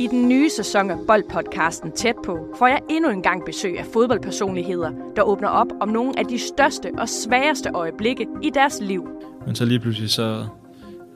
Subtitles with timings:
[0.00, 3.84] I den nye sæson af Boldpodcasten Tæt på får jeg endnu en gang besøg af
[3.92, 9.08] fodboldpersonligheder, der åbner op om nogle af de største og sværeste øjeblikke i deres liv.
[9.46, 10.46] Men så lige pludselig så,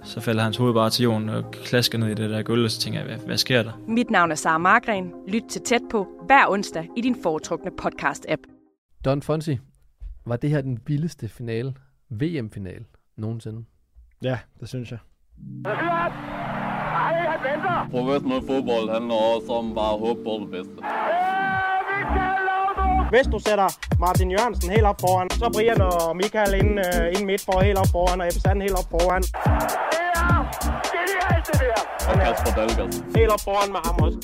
[0.02, 2.70] så falder hans hoved bare til jorden og klasker ned i det der gulv, og
[2.70, 3.72] så tænker jeg, hvad, hvad sker der?
[3.88, 5.12] Mit navn er Sara Margren.
[5.28, 8.42] Lyt til Tæt på hver onsdag i din foretrukne podcast-app.
[9.04, 9.58] Don Fonsi,
[10.26, 11.74] var det her den vildeste finale,
[12.10, 12.84] VM-finale,
[13.16, 13.64] nogensinde?
[14.22, 14.98] Ja, det synes jeg.
[17.90, 20.76] Professionel fodbold handler også om bare at håbe på det bedste.
[23.14, 23.68] Hvis du sætter
[24.00, 27.78] Martin Jørgensen helt op foran, så Brian og Michael inden, uh, inden midt for helt
[27.78, 29.22] op foran, og Ebbe helt op foran.
[32.10, 33.16] Og Kasper Dahlgaard.
[33.16, 34.18] Helt op foran med ham også.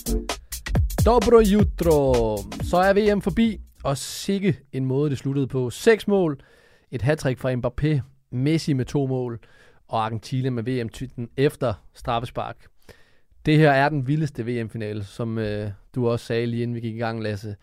[1.06, 2.36] Dobro jutro.
[2.62, 5.70] Så er VM forbi, og sikke en måde, det sluttede på.
[5.70, 6.40] Seks mål,
[6.90, 8.00] et hattrick fra Mbappé,
[8.32, 9.40] Messi med to mål,
[9.88, 12.56] og Argentina med VM-titlen efter straffespark.
[13.46, 16.94] Det her er den vildeste VM-finale, som øh, du også sagde lige inden vi gik
[16.94, 17.56] i gang, Lasse.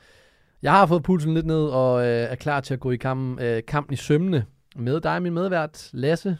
[0.61, 3.39] Jeg har fået pulsen lidt ned og øh, er klar til at gå i kampen,
[3.45, 6.37] øh, kampen i sømne med dig, min medvært, Lasse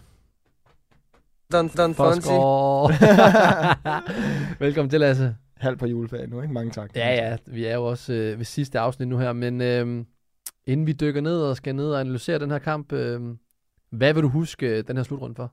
[1.52, 2.30] Don, Don Fonsi.
[4.66, 5.36] Velkommen til, Lasse.
[5.58, 6.54] Halv på juleferie nu, ikke?
[6.54, 6.96] Mange tak.
[6.96, 10.06] Ja, ja, vi er jo også øh, ved sidste afsnit nu her, men øh,
[10.66, 13.22] inden vi dykker ned og skal ned og analysere den her kamp, øh,
[13.90, 15.52] hvad vil du huske øh, den her slutrunde for?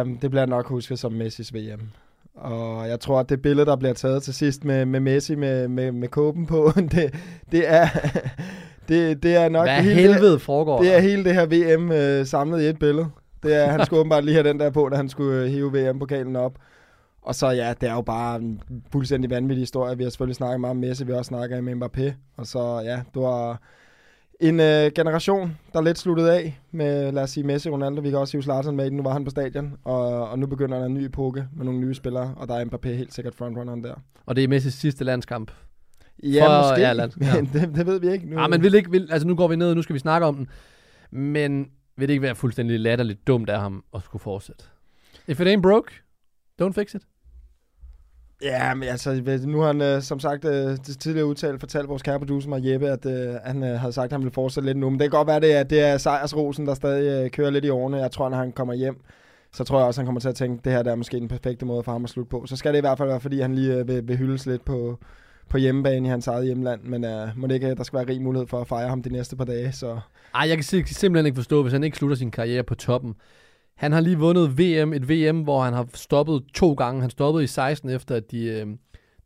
[0.00, 1.90] Um, det bliver jeg nok husket som Messis VM.
[2.34, 5.68] Og jeg tror, at det billede, der bliver taget til sidst med, med Messi med,
[5.68, 7.14] med, med kåben på, det,
[7.52, 7.88] det er...
[8.88, 12.26] Det, det er nok Hvad hele, helvede foregår det er hele det her VM øh,
[12.26, 13.06] samlet i et billede.
[13.42, 15.72] Det er, han skulle åbenbart lige have den der på, da han skulle øh, hive
[15.72, 16.52] VM-pokalen op.
[17.22, 18.60] Og så ja, det er jo bare en
[18.92, 19.96] fuldstændig vanvittig historie.
[19.96, 22.12] Vi har selvfølgelig snakket meget om Messi, vi har også snakket med Mbappé.
[22.36, 23.60] Og så ja, det var
[24.40, 28.00] en øh, generation, der lidt sluttede af med, lad os sige, Messi, Ronaldo.
[28.00, 28.96] Vi kan også hive Zlatan med i den.
[28.96, 31.80] Nu var han på stadion, og, og nu begynder der en ny epoke med nogle
[31.80, 33.94] nye spillere, og der er Mbappé helt sikkert frontrunneren der.
[34.26, 35.50] Og det er Messis sidste landskamp.
[36.22, 37.34] Ja, For- måske, ja, lad- ja.
[37.34, 38.30] men det, det ved vi ikke.
[38.30, 39.98] Nu, Ah, men vil ikke, vil, altså nu går vi ned, og nu skal vi
[39.98, 40.48] snakke om den.
[41.10, 44.64] Men vil det ikke være fuldstændig latterligt dumt af ham at skulle fortsætte?
[45.28, 45.92] If it ain't broke,
[46.62, 47.02] don't fix it.
[48.44, 52.02] Ja, men altså, nu har han øh, som sagt øh, det tidligere udtalt fortalt vores
[52.02, 54.78] kære producer mig Jeppe, at øh, han øh, havde sagt, at han ville fortsætte lidt
[54.78, 54.90] nu.
[54.90, 57.64] Men det kan godt være, det er, det er sejrsrosen, der stadig øh, kører lidt
[57.64, 57.96] i årene.
[57.96, 59.00] Jeg tror, når han kommer hjem,
[59.52, 61.20] så tror jeg også, han kommer til at tænke, at det her der er måske
[61.20, 62.46] den perfekte måde for ham at slutte på.
[62.46, 64.64] Så skal det i hvert fald være, fordi han lige øh, vil, vil hyldes lidt
[64.64, 64.98] på,
[65.48, 66.80] på hjemmebane i hans eget hjemland.
[66.82, 69.02] Men øh, må det ikke, øh, der skal være rig mulighed for at fejre ham
[69.02, 69.72] de næste par dage.
[69.72, 69.98] Så
[70.34, 73.14] Ej, jeg kan simpelthen ikke forstå, hvis han ikke slutter sin karriere på toppen.
[73.74, 77.00] Han har lige vundet VM, et VM, hvor han har stoppet to gange.
[77.00, 78.66] Han stoppede i 16, efter at de, øh,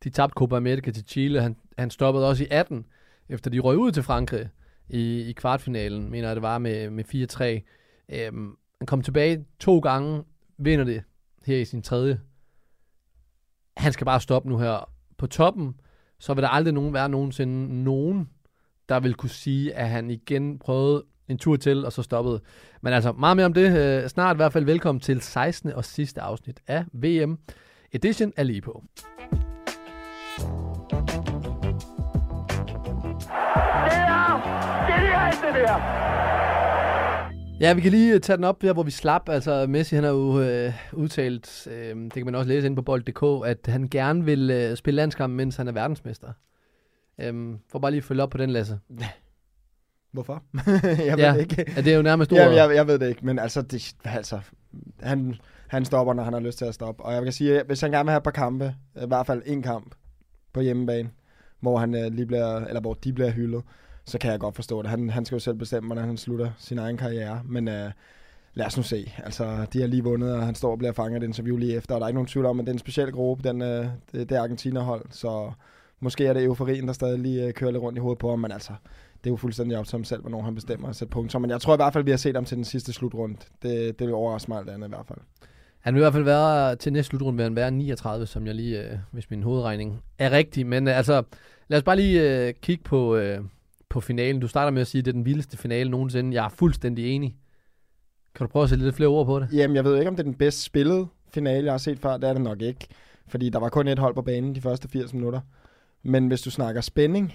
[0.05, 1.43] de tabte Copa America til Chile.
[1.43, 2.85] Han, han stoppede også i 18,
[3.29, 4.49] efter de røg ud til Frankrig
[4.89, 8.15] i, i kvartfinalen, mener jeg det var, med, med 4-3.
[8.17, 10.25] Øhm, han kom tilbage to gange,
[10.59, 11.03] vinder det
[11.47, 12.21] her i sin tredje.
[13.77, 14.91] Han skal bare stoppe nu her.
[15.19, 15.81] På toppen,
[16.19, 18.31] så vil der aldrig nogen være nogensinde nogen,
[18.89, 22.41] der vil kunne sige, at han igen prøvede en tur til, og så stoppede.
[22.81, 23.79] Men altså, meget mere om det.
[23.79, 25.73] Øh, snart i hvert fald velkommen til 16.
[25.73, 27.39] og sidste afsnit af VM
[27.93, 28.85] Edition er lige på.
[37.61, 39.29] Ja, vi kan lige øh, tage den op her, hvor vi slap.
[39.29, 42.83] Altså, Messi han har jo øh, udtalt, øh, det kan man også læse inde på
[42.83, 46.33] bold.dk, at han gerne vil øh, spille landskamp, mens han er verdensmester.
[47.21, 48.79] Øhm, for bare lige at følge op på den, Lasse.
[50.23, 50.43] hvorfor?
[51.07, 51.33] jeg ved Ja.
[51.33, 51.73] det ikke.
[51.77, 52.57] Ja, det er jo nærmest Ja, ordet.
[52.57, 54.39] jeg, jeg ved det ikke, men altså, det, altså
[55.01, 55.35] han,
[55.69, 57.03] han stopper, når han har lyst til at stoppe.
[57.05, 59.43] Og jeg kan sige, hvis han gerne vil have et par kampe, i hvert fald
[59.47, 59.95] en kamp
[60.53, 61.11] på hjemmebane,
[61.61, 63.63] hvor, han, øh, lige bliver, eller hvor de bliver hyldet,
[64.05, 64.91] så kan jeg godt forstå det.
[64.91, 67.41] Han, han skal jo selv bestemme, hvordan han slutter sin egen karriere.
[67.45, 67.91] Men øh,
[68.55, 69.13] lad os nu se.
[69.25, 71.75] Altså, de har lige vundet, og han står og bliver fanget i et interview lige
[71.77, 71.95] efter.
[71.95, 73.87] Og der er ikke nogen tvivl om, at det er en speciel gruppe, den, øh,
[74.13, 75.05] det, det Argentina-hold.
[75.11, 75.53] Så
[76.01, 78.39] måske er det euforien, der stadig lige øh, kører lidt rundt i hovedet på ham.
[78.39, 78.73] Men altså,
[79.25, 81.39] det er jo fuldstændig op til ham selv, hvornår han bestemmer at sætte punkter.
[81.39, 83.37] Men jeg tror i hvert fald, vi har set ham til den sidste slutrunde.
[83.63, 85.19] Det, det vil overraske mig alt andet i hvert fald.
[85.81, 88.55] Han vil i hvert fald være, til næste slutrunde vil han være 39, som jeg
[88.55, 90.67] lige, øh, hvis min hovedregning er rigtig.
[90.67, 91.23] Men øh, altså,
[91.69, 93.41] lad os bare lige øh, kigge på, øh,
[93.89, 94.41] på finalen.
[94.41, 96.35] Du starter med at sige, at det er den vildeste finale nogensinde.
[96.35, 97.37] Jeg er fuldstændig enig.
[98.35, 99.49] Kan du prøve at sætte lidt flere ord på det?
[99.53, 102.17] Jamen, jeg ved ikke, om det er den bedst spillede finale, jeg har set før.
[102.17, 102.87] Det er det nok ikke.
[103.29, 105.41] Fordi der var kun et hold på banen de første 80 minutter.
[106.09, 107.35] Men hvis du snakker spænding,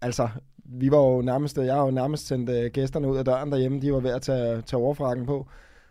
[0.00, 0.28] altså,
[0.64, 3.80] vi var jo nærmest, jeg har jo nærmest sendt øh, gæsterne ud af døren derhjemme.
[3.80, 5.48] De var ved at tage, tage overfrakken på.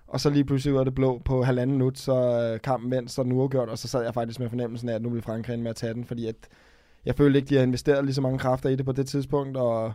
[0.07, 3.23] Og så lige pludselig var det blå på halvanden minut, så øh, kampen vendt, så
[3.23, 5.69] den uafgjort, og så sad jeg faktisk med fornemmelsen af, at nu ville Frankrig med
[5.69, 6.35] at tage den, fordi at
[7.05, 9.57] jeg følte ikke, de havde investeret lige så mange kræfter i det på det tidspunkt,
[9.57, 9.93] og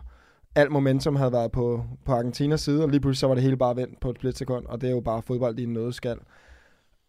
[0.55, 3.57] alt momentum havde været på, på Argentinas side, og lige pludselig så var det hele
[3.57, 6.17] bare vendt på et splitsekund, og det er jo bare fodbold i en nødskal.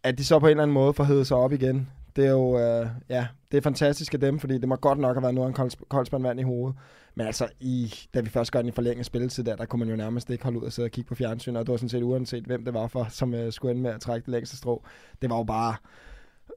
[0.03, 2.59] At de så på en eller anden måde får sig op igen, det er jo,
[2.59, 5.47] øh, ja, det er fantastisk af dem, fordi det må godt nok have været noget
[5.47, 6.77] af en kold, koldspand vand i hovedet.
[7.15, 9.89] Men altså, i, da vi først gør den i forlænget spilletid der, der kunne man
[9.89, 11.89] jo nærmest ikke holde ud og sidde og kigge på fjernsyn, og det var sådan
[11.89, 14.57] set uanset, hvem det var for, som øh, skulle ende med at trække det længste
[14.57, 14.85] strå.
[15.23, 15.75] Det var jo bare,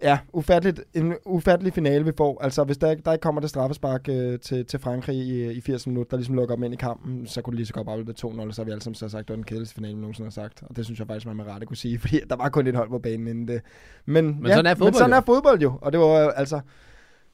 [0.01, 2.43] ja, ufatteligt, en ufattelig finale, vi får.
[2.43, 5.87] Altså, hvis der, der ikke kommer det straffespark øh, til, til Frankrig i, i 80
[5.87, 8.03] minutter, der ligesom lukker dem ind i kampen, så kunne det lige så godt bare
[8.03, 8.15] blive
[8.47, 10.01] 2-0, så har vi alle sammen så sagt, at det var den kedeligste finale, vi
[10.01, 10.63] nogensinde har sagt.
[10.63, 12.75] Og det synes jeg faktisk, man med rette kunne sige, fordi der var kun et
[12.75, 13.61] hold på banen inden det.
[14.05, 15.17] Men, Men sådan er fodbold men sådan jo.
[15.17, 16.59] er fodbold jo, og det var jo, altså,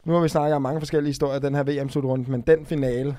[0.05, 3.17] nu har vi snakket om mange forskellige historier den her VM-slutrunde, men den finale,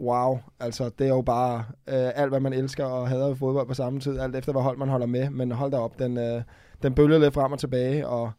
[0.00, 3.66] wow, altså det er jo bare øh, alt, hvad man elsker og hader ved fodbold
[3.66, 6.18] på samme tid, alt efter hvad hold man holder med, men hold da op, den,
[6.18, 6.42] øh,
[6.82, 8.30] den bølger lidt frem og tilbage, og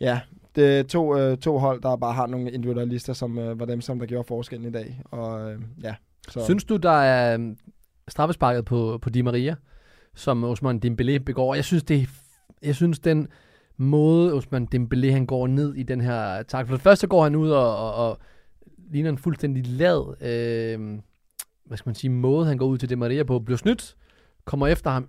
[0.00, 0.20] ja,
[0.54, 3.80] det er to, øh, to hold, der bare har nogle individualister, som øh, var dem,
[3.80, 5.94] som der gjorde forskellen i dag, og øh, ja.
[6.28, 6.44] Så.
[6.44, 7.56] Synes du, der er øh,
[8.08, 9.54] straffesparket på, på Di Maria,
[10.14, 11.54] som Osman Dembélé begår?
[11.54, 12.08] Jeg synes, det
[12.62, 13.28] jeg synes den
[13.76, 16.66] måde, Osman Dembélé han går ned i den her tak.
[16.66, 18.18] For det første går han ud og, og, og
[18.92, 20.98] ligner en fuldstændig lad, øh,
[21.64, 23.96] hvad skal man sige, måde, han går ud til Di Maria på, bliver snydt,
[24.44, 25.08] kommer efter ham.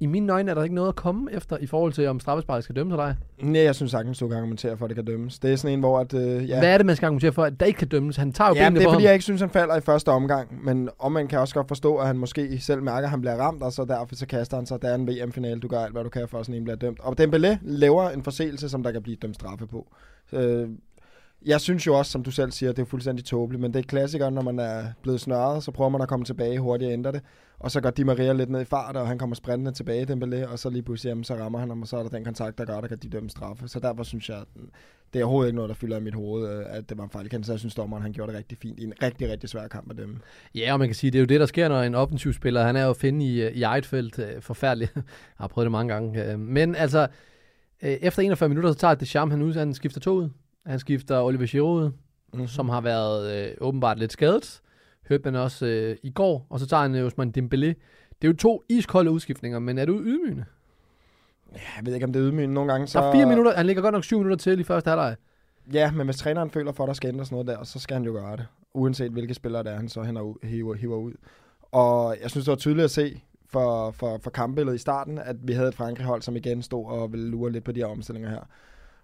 [0.00, 2.64] I mine øjne er der ikke noget at komme efter, i forhold til, om straffesparket
[2.64, 3.16] skal dømmes af dig.
[3.48, 5.38] Nej, jeg synes sagtens, du kan argumentere for, at det kan dømmes.
[5.38, 7.44] Det er sådan en, hvor at, øh, ja, Hvad er det, man skal argumentere for,
[7.44, 8.16] at der ikke kan dømmes?
[8.16, 9.06] Han tager jo Ja, benene det er på fordi, ham.
[9.06, 10.64] jeg ikke synes, han falder i første omgang.
[10.64, 13.36] Men om man kan også godt forstå, at han måske selv mærker, at han bliver
[13.36, 14.82] ramt, og så derfor så kaster han sig.
[14.82, 16.76] Der er en VM-finale, du gør alt, hvad du kan for, at sådan en bliver
[16.76, 17.00] dømt.
[17.00, 19.86] Og Dembélé laver en forseelse, som der kan blive dømt straffe på.
[20.32, 20.68] Øh,
[21.44, 23.82] jeg synes jo også, som du selv siger, det er fuldstændig tåbeligt, men det er
[23.82, 27.12] klassikeren, når man er blevet snørret, så prøver man at komme tilbage hurtigt og ændre
[27.12, 27.22] det.
[27.58, 30.46] Og så går Di Maria lidt ned i fart, og han kommer sprintende tilbage, Dembélé,
[30.52, 32.58] og så lige pludselig, jamen, så rammer han ham, og så er der den kontakt,
[32.58, 33.68] der gør, der kan de dømme straffe.
[33.68, 34.46] Så derfor synes jeg, at
[35.12, 37.10] det er overhovedet ikke noget, der fylder i mit hoved, øh, at det var en
[37.10, 37.44] fejl.
[37.44, 39.86] Så jeg synes, dommeren han gjorde det rigtig fint i en rigtig, rigtig svær kamp
[39.86, 40.20] med dem.
[40.54, 42.62] Ja, og man kan sige, det er jo det, der sker, når en offensiv spiller,
[42.62, 44.18] han er jo at finde i, øh, i eget felt.
[44.18, 44.92] Øh, forfærdeligt.
[44.96, 45.02] Jeg
[45.36, 46.36] har prøvet det mange gange.
[46.36, 47.08] Men altså,
[47.80, 50.28] efter 41 minutter, så tager Deschamps han ud, han skifter to ud.
[50.66, 51.90] Han skifter Oliver Giroud ud,
[52.32, 52.48] Mm-hmm.
[52.48, 54.60] som har været øh, åbenbart lidt skadet.
[55.08, 56.46] Hørte man også øh, i går.
[56.50, 57.66] Og så tager han øh, Ousmane Dembélé.
[58.22, 60.44] Det er jo to iskolde udskiftninger, men er du ydmygende?
[61.52, 62.86] Jeg ved ikke, om det er ydmygende nogle gange.
[62.86, 63.00] Så...
[63.00, 65.16] Der er fire minutter, han ligger godt nok syv minutter til i første halvleg.
[65.72, 68.04] Ja, men hvis træneren føler for, at der skal ændres noget der, så skal han
[68.04, 68.46] jo gøre det.
[68.74, 71.12] Uanset hvilke spillere det er, han så hænder ud, hiver, hiver ud.
[71.72, 75.36] Og jeg synes, det var tydeligt at se for, for, for kampbilledet i starten, at
[75.42, 78.30] vi havde et Frankrig-hold, som igen stod og ville lure lidt på de her omstillinger
[78.30, 78.48] her.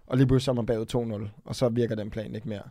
[0.07, 2.63] Og lige pludselig er man bagud 2-0, og så virker den plan ikke mere.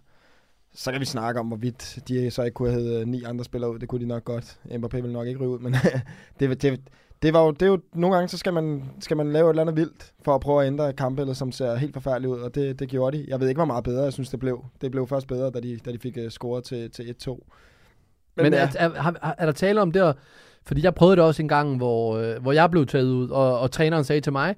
[0.75, 3.73] Så kan vi snakke om, hvorvidt de så ikke kunne have hævet ni andre spillere
[3.73, 3.79] ud.
[3.79, 4.59] Det kunne de nok godt.
[4.65, 5.75] Mbappé ville nok ikke ryge ud, men
[6.41, 6.81] det, det,
[7.23, 9.51] det, var jo, det er jo, nogle gange så skal man, skal man lave et
[9.51, 12.41] eller andet vildt, for at prøve at ændre et kampbillede, som ser helt forfærdeligt ud,
[12.41, 13.25] og det, det gjorde de.
[13.29, 14.65] Jeg ved ikke, hvor meget bedre jeg synes, det blev.
[14.81, 17.31] Det blev først bedre, da de, da de fik uh, scoret til, til 1-2.
[18.37, 20.17] Men, Men er, er, er, er der tale om det,
[20.65, 23.59] fordi jeg prøvede det også en gang, hvor, øh, hvor jeg blev taget ud, og,
[23.59, 24.57] og træneren sagde til mig,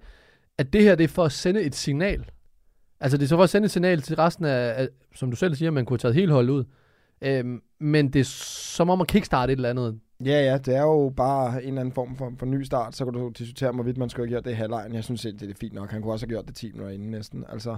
[0.58, 2.24] at det her det er for at sende et signal.
[3.00, 5.36] Altså det er så for at sende et signal til resten af, af som du
[5.36, 6.64] selv siger, man kunne have taget hele holdet ud.
[7.22, 10.00] Øhm, men det er som om at kickstarte et eller andet.
[10.24, 13.04] ja, ja, det er jo bare en eller anden form for, for ny start, så
[13.04, 14.94] kan du diskutere, hvorvidt man skulle have gjort det i halvlejen.
[14.94, 15.90] Jeg synes det er fint nok.
[15.90, 17.44] Han kunne også have gjort det 10 minutter inden næsten.
[17.48, 17.76] Altså,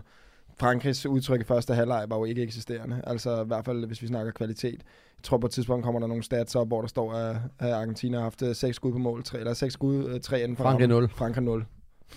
[0.60, 3.02] Frankrigs udtryk i første halvleg var jo ikke eksisterende.
[3.06, 4.82] Altså i hvert fald, hvis vi snakker kvalitet.
[5.18, 8.16] Jeg tror på et tidspunkt kommer der nogle stats op, hvor der står, at, Argentina
[8.16, 11.02] har haft 6 skud på mål, 3, eller 6 skud, 3 inden for Frankrig rammen.
[11.02, 11.08] 0.
[11.08, 11.64] Frankrig 0.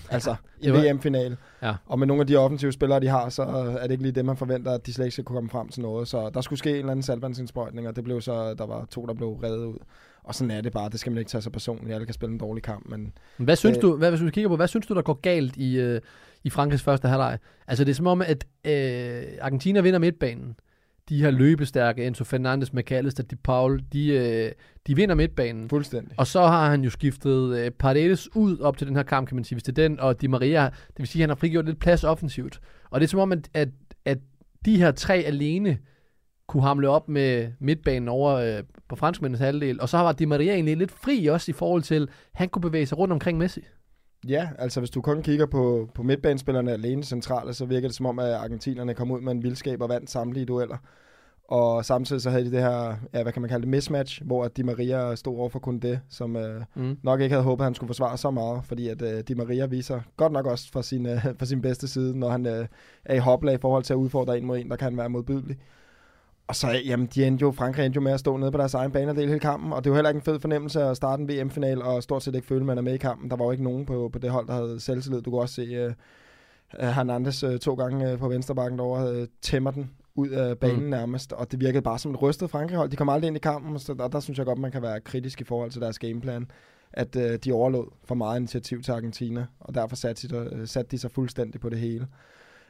[0.10, 1.38] Altså, i var- VM-finale.
[1.62, 1.74] Ja.
[1.86, 3.44] Og med nogle af de offensive spillere, de har, så
[3.80, 5.70] er det ikke lige det, man forventer, at de slet ikke skal kunne komme frem
[5.70, 6.08] til noget.
[6.08, 9.06] Så der skulle ske en eller anden salvandsindsprøjtning, og det blev så, der var to,
[9.06, 9.78] der blev reddet ud.
[10.24, 10.90] Og sådan er det bare.
[10.90, 11.94] Det skal man ikke tage så personligt.
[11.94, 13.82] Alle kan spille en dårlig kamp, men Hvad synes Øh.
[13.82, 16.02] du, hvad, hvis du kigger på, hvad synes du, der går galt i, øh,
[16.44, 17.38] i Frankrigs første halvleg?
[17.68, 20.56] Altså det er som om, at øh, Argentina vinder midtbanen.
[21.10, 24.52] De har løbestærke, Enzo Fernandes, McAllister, De Paul, de, øh,
[24.90, 25.70] de vinder midtbanen.
[25.70, 26.14] fuldstændig.
[26.18, 29.36] Og så har han jo skiftet øh, Paredes ud op til den her kamp, kan
[29.36, 31.36] man sige, hvis det er den, og Di Maria, det vil sige, at han har
[31.36, 32.60] frigjort lidt plads offensivt.
[32.90, 33.70] Og det er som om, at, at,
[34.06, 34.18] at
[34.66, 35.78] de her tre alene
[36.48, 40.54] kunne hamle op med midtbanen over øh, på franskmændenes halvdel, og så var Di Maria
[40.54, 43.62] egentlig lidt fri også i forhold til, at han kunne bevæge sig rundt omkring Messi.
[44.28, 48.06] Ja, altså hvis du kun kigger på, på midtbanespillerne alene centrale, så virker det som
[48.06, 50.78] om, at argentinerne kom ud med en vildskab og vandt samtlige dueller.
[51.50, 54.48] Og samtidig så havde de det her, ja, hvad kan man kalde det, mismatch, hvor
[54.48, 56.98] Di Maria stod over for kun det, som øh, Mm.
[57.04, 59.66] nok ikke havde håbet, at han skulle forsvare så meget, fordi at øh, Di Maria
[59.66, 62.68] viser godt nok også fra sin, øh, fra sin bedste side, når han øh,
[63.06, 65.58] er i hoplag i forhold til at udfordre en mod en, der kan være modbydelig.
[66.48, 68.74] Og så, jamen, de endte jo, Frankrig endte jo med at stå nede på deres
[68.74, 70.98] egen bane og dele hele kampen, og det var heller ikke en fed fornemmelse at
[70.98, 73.30] starte en VM-final, og stort set ikke føle, at man er med i kampen.
[73.30, 75.22] Der var jo ikke nogen på, på det hold, der havde selvtillid.
[75.22, 75.94] Du kunne også se øh,
[76.80, 80.90] Hernandez øh, to gange øh, på venstrebakken derovre, øh, tæmmer den ud af banen Mm.
[80.90, 82.90] nærmest, og det virkede bare som et rystet Frankrig-hold.
[82.90, 85.00] De kom aldrig ind i kampen, så der, der synes jeg godt, man kan være
[85.00, 86.52] kritisk i forhold til deres gameplan,
[86.94, 90.92] at øh, de overlod for meget initiativ til Argentina, og derfor satte de, øh, satte
[90.92, 92.08] de sig fuldstændig på det hele.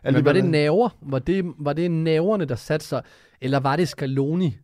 [0.03, 0.89] Men var det naver?
[1.01, 3.01] Var det, var det naverne, der satte sig?
[3.41, 4.58] Eller var det Scaloni,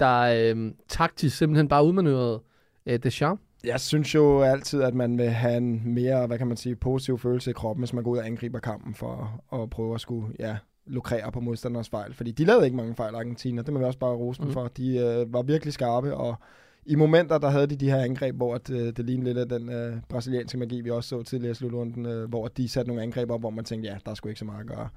[0.00, 0.20] der
[0.54, 2.42] øh, taktisk simpelthen bare udmanøvrede
[2.86, 3.42] øh, Deschamps?
[3.64, 7.18] Jeg synes jo altid, at man vil have en mere, hvad kan man sige, positiv
[7.18, 10.26] følelse i kroppen, hvis man går ud og angriber kampen for at prøve at skulle,
[10.38, 12.14] ja, lukrere på modstanders fejl.
[12.14, 13.62] Fordi de lavede ikke mange fejl, Argentina.
[13.62, 14.52] Det må vi også bare rose dem Mhm.
[14.54, 14.68] for.
[14.76, 16.34] De øh, var virkelig skarpe, og
[16.86, 19.58] i momenter, der havde de de her angreb, hvor at, øh, det lignede lidt af
[19.58, 23.02] den øh, brasilianske magi, vi også så tidligere i slutrunden, øh, hvor de satte nogle
[23.02, 24.88] angreb op, hvor man tænkte, ja, der er sgu ikke så meget at gøre.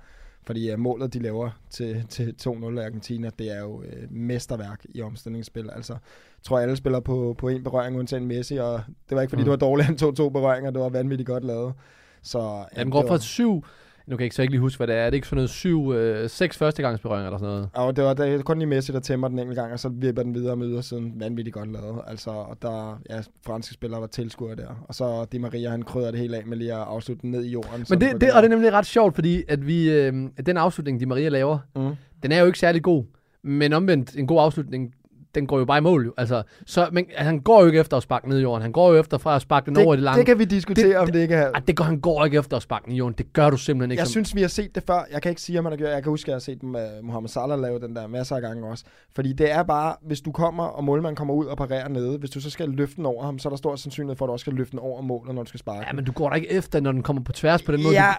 [0.43, 2.49] Fordi øh, målet, de laver til, til 2-0
[2.79, 5.69] af Argentina, det er jo øh, mesterværk i omstillingsspil.
[5.75, 5.99] Altså, jeg
[6.43, 9.49] tror, alle spiller på, på en berøring, undtagen Messi, og det var ikke, fordi Mm.
[9.49, 9.51] mm.
[9.51, 11.73] det var dårligt, han tog to berøringer, det var vanvittigt godt lavet.
[12.21, 13.63] Så, Ja, den det går fra syv...
[14.07, 14.99] Nu kan jeg ikke så ikke lige huske, hvad det er.
[14.99, 17.69] Er det ikke sådan noget syv, øh, seks førstegangsberøringer eller sådan noget?
[17.73, 19.89] Og det var det er kun lige Messi, der tæmmer den enkelt gang, og så
[19.89, 21.13] vipper den videre med ydersiden.
[21.19, 22.01] Vanvittigt godt lavet.
[22.07, 24.85] Altså, og der, ja, franske spillere var tilskuere der.
[24.87, 27.43] Og så Di Maria, han krydder det hele af med lige at afslutte den ned
[27.45, 27.85] i jorden.
[27.89, 30.57] Men det, det, og det er nemlig ret sjovt, fordi at vi, øh, at den
[30.57, 31.95] afslutning, de Maria laver, Mm.
[32.23, 33.03] den er jo ikke særlig god.
[33.43, 34.93] Men omvendt, en god afslutning,
[35.35, 36.05] den går jo bare i mål.
[36.05, 36.13] Jo.
[36.17, 38.61] Altså, så, men altså, han går jo ikke efter at sparke ned i jorden.
[38.61, 40.17] Han går jo efter fra at sparke den over i det Det, lange.
[40.17, 41.51] det kan vi diskutere, Det- om det ikke er...
[41.51, 43.15] Ej, det går, han går ikke efter at sparke den i jorden.
[43.17, 43.99] Det gør du simpelthen ikke.
[44.01, 45.05] Jeg som- synes, vi har set det før.
[45.11, 46.63] Jeg kan ikke sige, om man har gjort Jeg kan huske, at jeg har set
[46.63, 48.83] uh, Mohamed Salah lave den der masser af gange også.
[49.15, 52.29] Fordi det er bare, hvis du kommer, og målmanden kommer ud og parerer nede, hvis
[52.29, 54.31] du så skal løfte den over ham, så er der stor sandsynlighed for, at du
[54.31, 55.83] også skal løfte den over målet, når du skal sparke.
[55.87, 57.93] Ja, men du går da ikke efter, når den kommer på tværs på den måde.
[57.95, 58.13] Ja,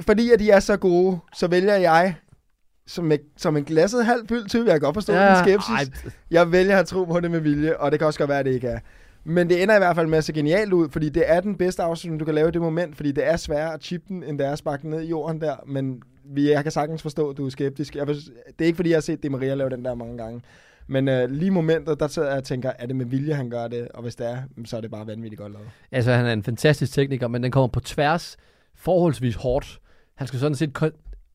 [0.00, 2.14] fordi at de er så gode, så vælger jeg,
[2.86, 5.70] som, en- som en glasset halv fyldt type, jeg kan godt forstå ja, din skepsis.
[6.04, 8.38] ej, Jeg vælger at tro på det med vilje, og det kan også godt være,
[8.38, 8.78] at det ikke er.
[9.24, 11.56] Men det ender i hvert fald med at se genialt ud, fordi det er den
[11.56, 14.22] bedste afslutning, du kan lave i det moment, fordi det er sværere at chippe den,
[14.24, 17.02] end det er at sparke den ned i jorden der, men vi, jeg kan sagtens
[17.02, 17.96] forstå, at du er skeptisk.
[17.96, 18.20] Jeg, det
[18.58, 20.42] er ikke, fordi jeg har set Di Maria lave den der mange gange.
[20.86, 23.68] Men øh, lige momentet, der sidder jeg og tænker, er det med vilje, han gør
[23.68, 23.88] det?
[23.88, 25.66] Og hvis det er, så er det bare vanvittigt godt lavet.
[25.92, 28.36] Altså, han er en fantastisk tekniker, men den kommer på tværs
[28.74, 29.78] forholdsvis hårdt.
[30.14, 30.72] Han skal sådan set...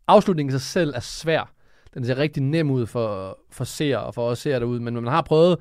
[0.07, 1.53] Afslutningen i sig selv er svær.
[1.93, 5.07] Den ser rigtig nem ud for, for seere og for os seere derude, men man
[5.07, 5.57] har prøvet...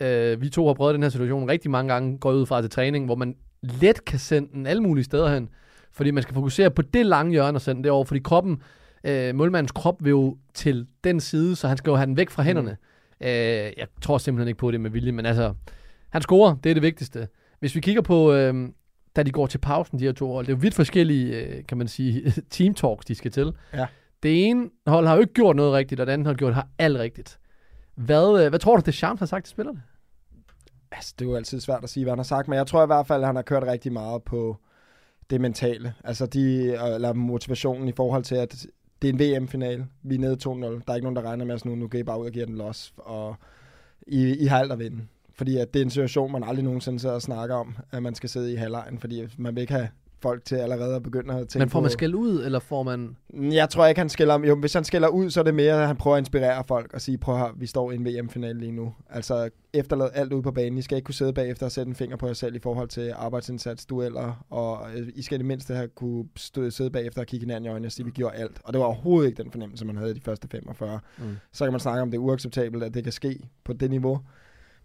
[0.00, 2.70] Øh, vi to har prøvet den her situation rigtig mange gange, går ud fra til
[2.70, 5.48] træning, hvor man let kan sende den alle mulige steder hen.
[5.92, 8.62] Fordi man skal fokusere på det lange hjørne og sende den derover, fordi kroppen,
[9.04, 12.30] øh, målmandens krop vil jo til den side, så han skal jo have den væk
[12.30, 12.76] fra hænderne.
[13.20, 13.26] Mm.
[13.26, 15.54] Øh, jeg tror simpelthen ikke på det med vilje, men altså,
[16.10, 17.28] han scorer, det er det vigtigste.
[17.60, 18.68] Hvis vi kigger på, øh,
[19.16, 21.66] da de går til pausen, de her to hold, det er jo vidt forskellige, øh,
[21.66, 23.52] kan man sige, team talks, de skal til.
[23.74, 23.86] Ja.
[24.22, 26.68] Det ene hold har jo ikke gjort noget rigtigt, og det andet hold gjort har
[26.78, 27.38] alt rigtigt.
[27.94, 29.82] Hvad, øh, hvad tror du, det Champs har sagt til spillerne?
[30.92, 32.82] Altså, det er jo altid svært at sige, hvad han har sagt, men jeg tror
[32.82, 34.56] i hvert fald, at han har kørt rigtig meget på
[35.30, 35.94] det mentale.
[36.04, 38.66] Altså, de, eller motivationen i forhold til, at
[39.02, 39.86] det er en VM-finale.
[40.02, 40.48] Vi er nede 2-0.
[40.48, 41.74] Der er ikke nogen, der regner med os nu.
[41.74, 43.36] Nu går I bare ud og giver den los, og
[44.06, 45.06] I, I har alt at vinde.
[45.34, 48.14] Fordi at det er en situation, man aldrig nogensinde sidder og snakker om, at man
[48.14, 49.88] skal sidde i halvlejen, fordi man vil ikke have
[50.24, 51.92] folk til allerede at begynde at tænke Men får man på...
[51.92, 53.16] skæld ud, eller får man...
[53.32, 54.38] Jeg tror ikke, han skælder...
[54.38, 56.94] Jo, hvis han skælder ud, så er det mere, at han prøver at inspirere folk
[56.94, 58.94] og sige, prøv her, vi står i en VM-finale lige nu.
[59.10, 60.78] Altså, efterlad alt ud på banen.
[60.78, 62.88] I skal ikke kunne sidde bagefter og sætte en finger på jer selv i forhold
[62.88, 67.20] til arbejdsindsats, dueller, og øh, I skal i det mindste have kunne stå, sidde bagefter
[67.20, 68.60] og kigge hinanden i øjnene og sige, vi gjorde alt.
[68.64, 71.00] Og det var overhovedet ikke den fornemmelse, man havde i de første 45.
[71.18, 71.24] Mm.
[71.52, 74.20] Så kan man snakke om, det er uacceptabelt, at det kan ske på det niveau.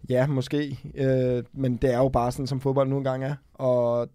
[0.08, 0.78] Ja, måske.
[0.94, 3.34] Øh, men det er jo bare sådan, som fodbold nu engang er.
[3.54, 4.08] Og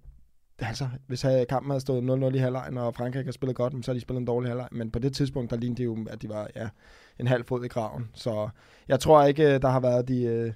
[0.59, 3.93] altså, hvis kampen havde stået 0-0 i halvlejen, og Frankrig har spillet godt, så har
[3.93, 4.67] de spillet en dårlig halvleg.
[4.71, 6.69] Men på det tidspunkt, der lignede det jo, at de var ja,
[7.19, 8.09] en halv fod i graven.
[8.13, 8.49] Så
[8.87, 10.53] jeg tror ikke, øh, der har været de, øh,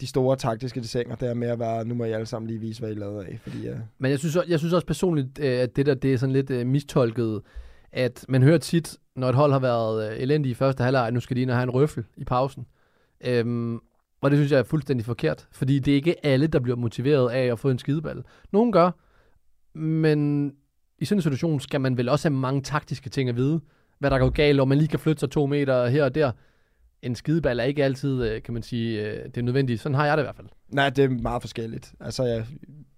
[0.00, 2.80] de store taktiske desinger der med at være, nu må I alle sammen lige vise,
[2.80, 3.38] hvad I lavede af.
[3.42, 6.18] Fordi, øh, Men jeg synes, jeg synes også personligt, øh, at det der det er
[6.18, 7.42] sådan lidt mistolket,
[7.92, 11.36] at man hører tit, når et hold har været øh, i første halvleg, nu skal
[11.36, 12.66] de ind og have en røffel i pausen.
[13.20, 13.80] Øhm,
[14.26, 17.30] og det synes jeg er fuldstændig forkert, fordi det er ikke alle, der bliver motiveret
[17.30, 18.24] af at få en skideball.
[18.52, 18.90] Nogen gør,
[19.78, 20.52] men
[20.98, 23.60] i sådan en situation skal man vel også have mange taktiske ting at vide,
[23.98, 26.32] hvad der går galt, og man lige kan flytte sig to meter her og der.
[27.02, 29.80] En skideball er ikke altid, øh, kan man sige, øh, det er nødvendigt.
[29.80, 30.46] Sådan har jeg det i hvert fald.
[30.68, 31.92] Nej, det er meget forskelligt.
[32.00, 32.44] Altså, ja,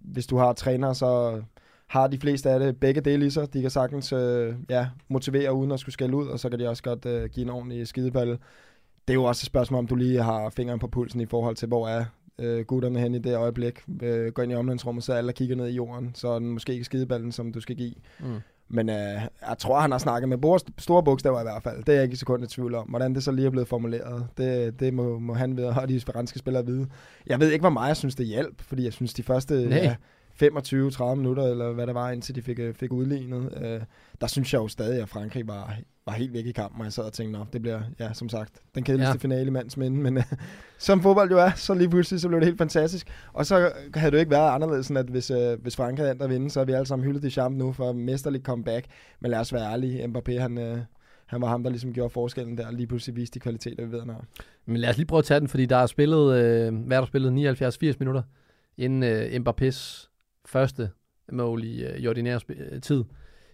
[0.00, 1.42] hvis du har træner, så
[1.86, 3.52] har de fleste af det begge dele i sig.
[3.52, 6.68] De kan sagtens øh, ja, motivere uden at skulle skælde ud, og så kan de
[6.68, 8.38] også godt øh, give en ordentlig skideballe.
[9.08, 11.56] Det er jo også et spørgsmål, om du lige har fingeren på pulsen i forhold
[11.56, 12.04] til, hvor er
[12.38, 13.80] øh, gutterne hen i det øjeblik.
[14.02, 16.72] Øh, går ind i omklædningsrummet, så alle kigger ned i jorden, så er den måske
[16.72, 17.94] ikke skideballen, som du skal give.
[18.20, 18.38] Mm.
[18.68, 18.96] Men øh,
[19.48, 21.78] jeg tror, han har snakket med bor- store bogstaver i hvert fald.
[21.84, 22.88] Det er jeg ikke i sekund i tvivl om.
[22.88, 26.00] Hvordan det så lige er blevet formuleret, det, det må, må han vide, og de
[26.00, 26.86] franske spillere vide.
[27.26, 29.78] Jeg ved ikke, hvor meget jeg synes, det hjælp, fordi jeg synes, de første Nej.
[29.78, 29.94] ja,
[30.42, 33.80] 25-30 minutter, eller hvad der var, indtil de fik, øh, fik udlignet, øh,
[34.20, 35.76] der synes jeg jo stadig, at Frankrig var,
[36.08, 38.60] var helt væk i kampen, og jeg sad og tænkte, det bliver, ja, som sagt,
[38.74, 39.16] den kedeligste Ja.
[39.18, 40.24] finale i mands minde, men øh,
[40.78, 43.08] som fodbold jo er, så lige pludselig, så blev det helt fantastisk.
[43.32, 46.10] Og så havde det jo ikke været anderledes, end at hvis, øh, hvis Frankrig havde
[46.12, 48.86] endt at vinde, så har vi alle sammen hyldet de champ nu for mesterligt comeback.
[49.20, 50.78] Men lad os være ærlige, Mbappé, han, øh,
[51.26, 53.92] han var ham, der ligesom gjorde forskellen der, og lige pludselig viste de kvaliteter, vi
[53.92, 54.24] ved, han har.
[54.66, 57.00] Men lad os lige prøve at tage den, fordi der er spillet, øh, hvad er
[57.00, 57.30] der spillet,
[57.92, 58.22] 79-80 minutter,
[58.76, 60.08] inden øh, Mbappés
[60.46, 60.90] første
[61.32, 63.04] mål i, øh, i ordinær sp- øh, tid.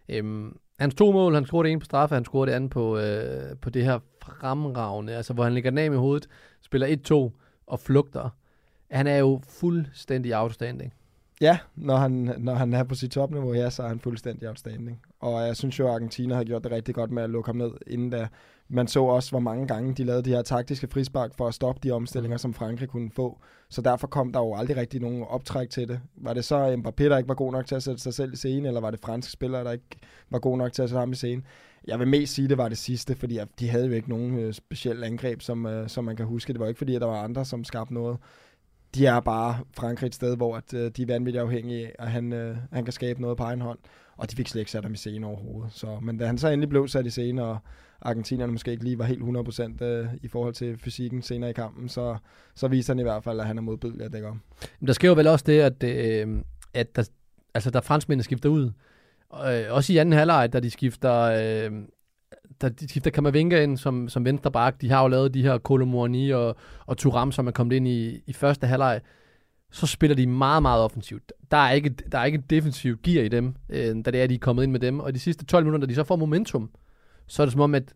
[0.08, 2.98] Øhm, hans to mål, han scorede det ene på straffe, han scorede det andet på,
[2.98, 6.28] øh, på det her fremragende, altså hvor han ligger den i hovedet,
[6.62, 6.86] spiller
[7.30, 7.30] 1-2
[7.66, 8.30] og flugter.
[8.90, 10.94] Han er jo fuldstændig outstanding.
[11.40, 15.02] Ja, når han, når han er på sit topniveau, ja, så er han fuldstændig outstanding.
[15.24, 17.56] Og jeg synes jo, at Argentina har gjort det rigtig godt med at lukke ham
[17.56, 18.28] ned inden da.
[18.68, 21.80] Man så også, hvor mange gange de lavede de her taktiske frispark for at stoppe
[21.82, 23.38] de omstillinger, som Frankrig kunne få.
[23.68, 26.00] Så derfor kom der jo aldrig rigtig nogen optræk til det.
[26.16, 28.36] Var det så Mbappé, der ikke var god nok til at sætte sig selv i
[28.36, 29.98] scene, eller var det franske spillere, der ikke
[30.30, 31.42] var god nok til at sætte ham i scene?
[31.86, 34.38] Jeg vil mest sige, det var det sidste, fordi at de havde jo ikke nogen
[34.38, 36.52] øh, specielle angreb, som, øh, som man kan huske.
[36.52, 38.18] Det var ikke fordi, at der var andre, som skabte noget
[38.94, 42.10] de er bare Frankrig et sted, hvor at, øh, de er vanvittigt afhængige af, at
[42.10, 43.78] han, øh, han kan skabe noget på egen hånd.
[44.16, 45.72] Og de fik slet ikke sat ham i scene overhovedet.
[45.72, 47.58] Så, men da han så endelig blev sat i scene, og
[48.02, 51.88] argentinerne måske ikke lige var helt 100% øh, i forhold til fysikken senere i kampen,
[51.88, 52.16] så,
[52.54, 54.40] så viser han i hvert fald, at han er modbydelig at dække om.
[54.80, 56.42] Men der sker jo vel også det, at, øh,
[56.74, 57.08] at der,
[57.54, 58.72] altså, der franskmændene skifter ud.
[59.48, 61.72] Øh, også i anden halvleg, da de skifter, øh,
[62.64, 64.80] da de skifter Kamavinga ind som, som venstre bak.
[64.80, 66.56] De har jo lavet de her Kolomorni og,
[66.86, 69.00] og Turam, som er kommet ind i, i første halvleg.
[69.72, 71.32] Så spiller de meget, meget offensivt.
[71.50, 74.34] Der er ikke, der er ikke defensivt gear i dem, øh, da det er, de
[74.34, 75.00] er kommet ind med dem.
[75.00, 76.70] Og de sidste 12 minutter, da de så får momentum,
[77.26, 77.94] så er det som om, at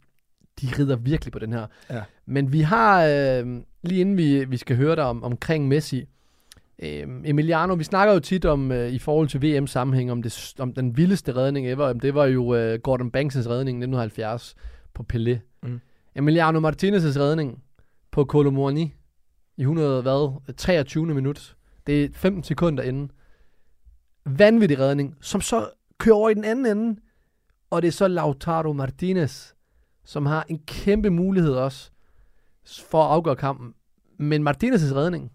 [0.61, 1.67] de rider virkelig på den her.
[1.91, 2.03] Ja.
[2.27, 6.05] Men vi har, øh, lige inden vi, vi skal høre dig om, omkring Messi,
[6.83, 10.73] øh, Emiliano, vi snakker jo tit om, øh, i forhold til VM-sammenhæng, om, det, om
[10.73, 11.93] den vildeste redning ever.
[11.93, 14.55] Det var jo øh, Gordon Banks' redning i 1970
[14.95, 15.39] på Pelé.
[15.63, 15.81] Mm.
[16.15, 17.63] Emiliano Martinez' redning
[18.11, 18.95] på Colomorni
[19.57, 21.07] i 100, hvad, 23.
[21.07, 21.57] minut.
[21.87, 23.11] Det er 15 sekunder inden.
[24.27, 27.01] Vanvittig redning, som så kører over i den anden ende.
[27.71, 29.53] Og det er så Lautaro Martinez,
[30.05, 31.91] som har en kæmpe mulighed også
[32.91, 33.75] for at afgøre kampen.
[34.19, 35.33] Men Martinez' redning,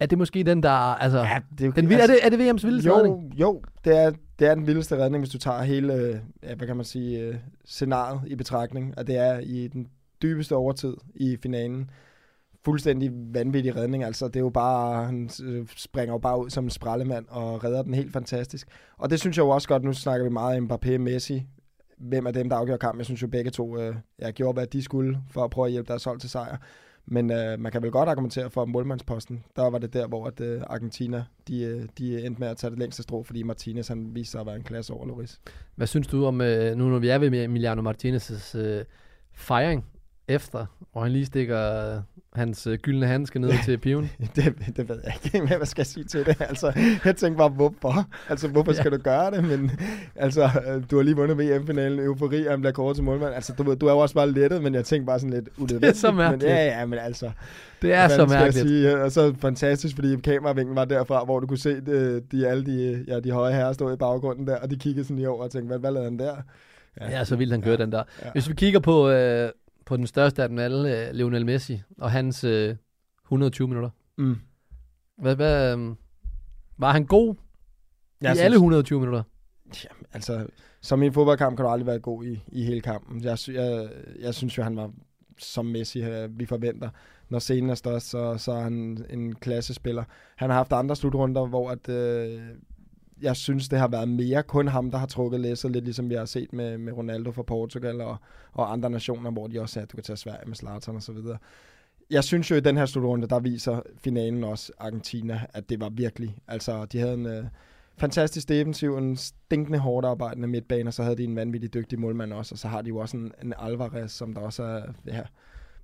[0.00, 0.70] er det måske den, der...
[0.70, 3.34] Altså, ja, det er, den, altså, er, det, er det VM's vildeste jo, redning?
[3.34, 6.76] Jo, det er, det er den vildeste redning, hvis du tager hele, ja, hvad kan
[6.76, 9.86] man sige, øh, scenariet i betragtning, og det er i den
[10.22, 11.90] dybeste overtid i finalen.
[12.64, 16.64] Fuldstændig vanvittig redning, altså det er jo bare, han øh, springer jo bare ud som
[16.64, 18.68] en sprallemand og redder den helt fantastisk.
[18.98, 21.46] Og det synes jeg jo også godt, nu snakker vi meget om Mbappé Messi,
[21.98, 22.98] hvem af dem, der afgjorde kampen.
[23.00, 25.72] Jeg synes jo begge to øh, ja, gjorde, hvad de skulle for at prøve at
[25.72, 26.56] hjælpe deres hold til sejr.
[27.06, 29.44] Men øh, man kan vel godt argumentere for målmandsposten.
[29.56, 32.70] Der var det der, hvor at, øh, Argentina de, øh, de endte med at tage
[32.70, 35.40] det længste strå, fordi Martinez han viste sig at være en klasse over Loris.
[35.74, 38.84] Hvad synes du om, øh, nu når vi er ved Emiliano Martinez' øh,
[39.32, 39.86] fejring
[40.28, 42.02] efter, hvor han lige stikker
[42.36, 44.10] hans øh, gyldne handske ned til piven?
[44.36, 46.36] det, det ved jeg ikke, hvad skal jeg sige til det.
[46.40, 46.72] Altså,
[47.04, 48.06] jeg tænkte bare, hvorfor?
[48.28, 49.44] Altså, hvorfor skal du gøre det?
[49.44, 49.70] Men
[50.16, 53.34] altså, øh, du har lige vundet VM-finalen, eufori, og han bliver kåret til målmand.
[53.34, 55.80] Altså, du, du er jo også bare lettet, men jeg tænkte bare sådan lidt unødvendigt.
[55.82, 56.42] Det er så mærkeligt.
[56.42, 57.30] Men, ja, ja, men altså...
[57.82, 58.68] Det er så skal jeg mærkeligt.
[58.68, 59.02] Sige?
[59.02, 63.04] Og så fantastisk, fordi kameravinklen var derfra, hvor du kunne se de, de, alle de,
[63.08, 65.50] ja, de høje herrer stå i baggrunden der, og de kiggede sådan lige over og
[65.50, 66.34] tænkte, hvad, hvad lavede han der?
[67.00, 67.82] Ja, så vildt han kører Ja.
[67.84, 68.02] den der.
[68.24, 68.30] Ja.
[68.32, 69.50] Hvis vi kigger på, øh,
[69.86, 72.76] på den største af dem alle, øh, Lionel Messi, og hans øh,
[73.24, 73.90] 120 minutter.
[74.18, 74.36] Mm.
[75.18, 75.94] Hvad, hvad, øh,
[76.78, 77.34] var han god
[78.20, 79.22] Jeg i synes- alle 120 minutter?
[79.84, 80.46] Jamen, altså,
[80.80, 83.24] som i en fodboldkamp kan du aldrig være god i, i hele kampen.
[83.24, 83.88] Jeg, jeg,
[84.20, 84.90] jeg synes jo, han var
[85.38, 86.88] som Messi, øh, vi forventer.
[87.28, 90.04] Når scenen er størst, så, så er han en klassespiller.
[90.36, 92.40] Han har haft andre slutrunder, hvor at, øh,
[93.22, 96.14] jeg synes, det har været mere kun ham, der har trukket læsset, lidt ligesom vi
[96.14, 98.16] har set med, med Ronaldo fra Portugal og,
[98.52, 101.02] og andre nationer, hvor de også sagde, at du kan tage Sverige med Zlatan og
[101.02, 101.38] så videre.
[102.10, 105.88] Jeg synes jo, i den her slutrunde, der viser finalen også Argentina, at det var
[105.88, 107.44] virkelig, altså de havde en, øh,
[107.98, 112.32] fantastisk defensiv, en stinkende hårdt arbejdende midtbane, og så havde de en vanvittig dygtig målmand
[112.32, 115.22] også, og så har de jo også en, en Alvarez, som der også er ja,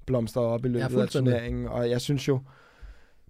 [0.06, 2.40] blomstret op i løbet af turneringen, og jeg synes jo,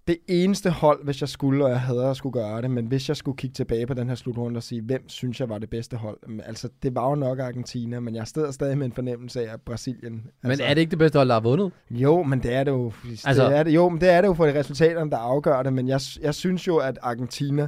[0.07, 3.09] det eneste hold, hvis jeg skulle, og jeg havde at skulle gøre det, men hvis
[3.09, 5.69] jeg skulle kigge tilbage på den her slutrunde og sige, hvem synes jeg var det
[5.69, 9.49] bedste hold, altså det var jo nok Argentina, men jeg stod stadig med en fornemmelse
[9.49, 10.13] af, Brasilien...
[10.41, 11.71] Men altså, er det ikke det bedste hold, der har vundet?
[11.89, 12.85] jo, men det er det jo.
[13.09, 15.17] Altså- Altså, det er det, jo, men det er det jo for de resultaterne, der
[15.17, 15.73] afgør det.
[15.73, 17.63] Men jeg, jeg synes jo, at Argentina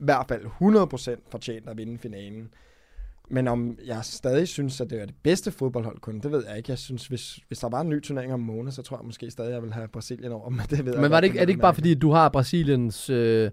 [0.00, 0.44] i hvert fald
[1.16, 2.48] 100% fortjent at vinde finalen.
[3.30, 6.56] Men om jeg stadig synes, at det er det bedste fodboldhold kun, det ved jeg
[6.56, 6.70] ikke.
[6.70, 9.06] Jeg synes, hvis, hvis der var en ny turnering om en måned, så tror jeg
[9.06, 10.48] måske stadig, jeg vil have Brasilien over.
[10.58, 12.28] Men det ved jeg Men var det ikke, er det ikke bare fordi, du har
[12.28, 13.10] Brasiliens...
[13.10, 13.50] Øh,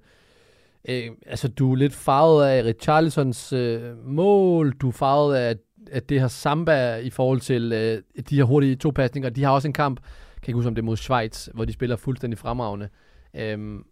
[0.90, 5.56] øh, altså, du er lidt farvet af Richarlisons øh, mål, du er farvet af
[5.92, 9.68] at det her samba i forhold til øh, de her hurtige topasninger, de har også
[9.68, 10.00] en kamp,
[10.42, 12.90] kan ikke huske om det er mod Schweiz, hvor de spiller fuldstændig fremragende.
[13.36, 13.84] Øhm,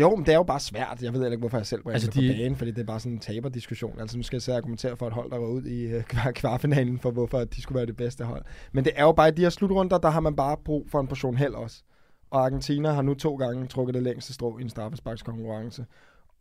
[0.00, 0.98] Jo, men det er jo bare svært.
[1.02, 2.80] Jeg ved heller ikke, hvorfor jeg selv bringer Altså, det de- på banen, fordi det
[2.80, 4.00] er bare sådan en taberdiskussion.
[4.00, 6.98] Altså, nu skal jeg så argumentere for et hold, der var ud i kvar- kvartfinalen,
[6.98, 8.44] for hvorfor de skulle være det bedste hold.
[8.72, 11.00] Men det er jo bare i de her slutrunder, der har man bare brug for
[11.00, 11.82] en portion held også.
[12.30, 15.84] Og Argentina har nu to gange trukket det længste strå i en straffesparkskonkurrence.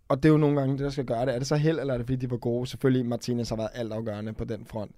[0.09, 1.33] Og det er jo nogle gange det, der skal gøre det.
[1.35, 2.67] Er det så held, eller er det fordi, de var gode?
[2.67, 4.91] Selvfølgelig, Martinez har været altafgørende på den front.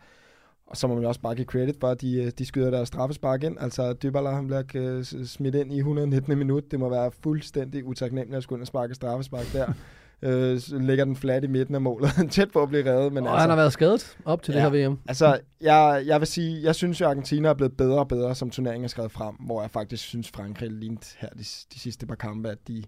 [0.67, 2.87] Og så må man også bare give credit for, at de, øh, de skyder deres
[2.87, 3.57] straffespark ind.
[3.59, 6.37] Altså, Dybala han bliver øh, smidt ind i 119.
[6.37, 6.71] minut.
[6.71, 9.73] Det må være fuldstændig utaknemmeligt at skulle ind og sparke straffespark der.
[10.21, 12.09] øh, så ligger den flat i midten af målet.
[12.31, 13.13] Tæt på at blive reddet.
[13.13, 14.65] Men og altså, han har været skadet op til Ja.
[14.65, 14.99] det her VM.
[15.07, 18.35] Altså, jeg, jeg vil sige, jeg synes jo, at Argentina er blevet bedre og bedre,
[18.35, 22.05] som turneringen er skrevet frem, hvor jeg faktisk synes, Frankrig lignede her de, de sidste
[22.07, 22.83] par kampe, at de,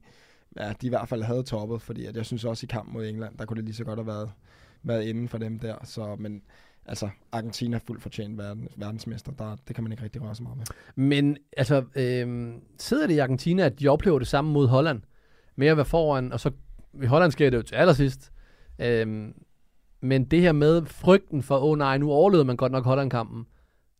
[0.59, 3.05] ja, de i hvert fald havde toppet, fordi at jeg synes også i kamp mod
[3.05, 4.31] England, der kunne det lige så godt have været,
[4.83, 5.75] været inden for dem der.
[5.83, 6.41] Så, men
[6.85, 10.43] altså, Argentina er fuldt fortjent verden, verdensmester, der, det kan man ikke rigtig røre så
[10.43, 10.65] meget med.
[10.95, 15.01] Men altså, øh, sidder det i Argentina, at de oplever det samme mod Holland?
[15.55, 16.51] Med at være foran, og så
[17.03, 18.31] i Holland sker det jo til allersidst.
[18.79, 19.33] Øh,
[20.01, 23.45] men det her med frygten for, åh oh, nej, nu overlevede man godt nok Holland-kampen.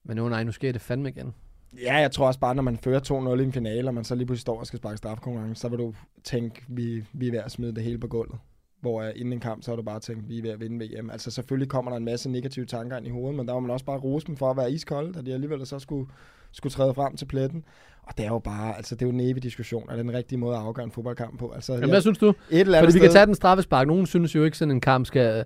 [0.04, 1.34] Men åh oh, nej, nu sker det fandme igen.
[1.82, 4.15] Ja, jeg tror også bare, når man fører 2-0 i en finale, og man så
[4.15, 5.93] lige pludselig står og skal sparke strafkonkurrence, så vil du
[6.24, 8.39] tænke, vi, vi er ved at smide det hele på gulvet.
[8.81, 10.85] Hvor uh, inden en kamp, så har du bare tænkt, vi er ved at vinde
[10.85, 11.09] VM.
[11.09, 13.71] Altså selvfølgelig kommer der en masse negative tanker ind i hovedet, men der var man
[13.71, 16.09] også bare rose dem for at være iskolde, da de alligevel så skulle,
[16.51, 17.63] skulle træde frem til pletten.
[18.03, 20.39] Og det er jo bare, altså det er jo en evig diskussion, er den rigtige
[20.39, 21.51] måde at afgøre en fodboldkamp på?
[21.51, 22.29] Altså, Jamen, hvad synes du?
[22.29, 23.88] et eller Fordi andet vi kan tage den straffespark.
[23.88, 25.45] Nogen synes jo ikke, sådan en kamp skal,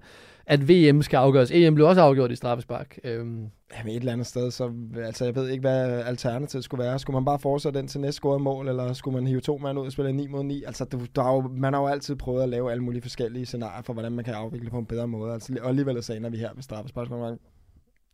[0.49, 1.51] at VM skal afgøres.
[1.51, 2.99] EM blev også afgjort i straffespark.
[3.03, 4.71] Øhm, Jamen et eller andet sted, så
[5.03, 6.99] altså, jeg ved ikke, hvad alternativet skulle være.
[6.99, 9.79] Skulle man bare fortsætte den til næste scorede mål, eller skulle man hive to mand
[9.79, 10.63] ud og spille 9 mod 9?
[10.63, 13.45] Altså, du, der er jo, man har jo altid prøvet at lave alle mulige forskellige
[13.45, 15.33] scenarier for, hvordan man kan afvikle på en bedre måde.
[15.33, 17.43] Altså, og alligevel så ender vi her ved straffesparkskonkurrence.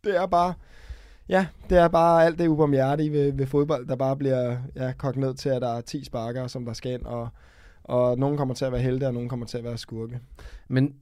[0.04, 0.54] Det er bare,
[1.28, 5.16] ja, det er bare alt det ubarmhjertige ved, ved fodbold, der bare bliver ja, kogt
[5.16, 7.28] ned til, at der er 10 sparker, som der skal ind, og,
[7.84, 10.20] og nogen kommer til at være helte, og nogen kommer til at være skurke.
[10.68, 10.94] men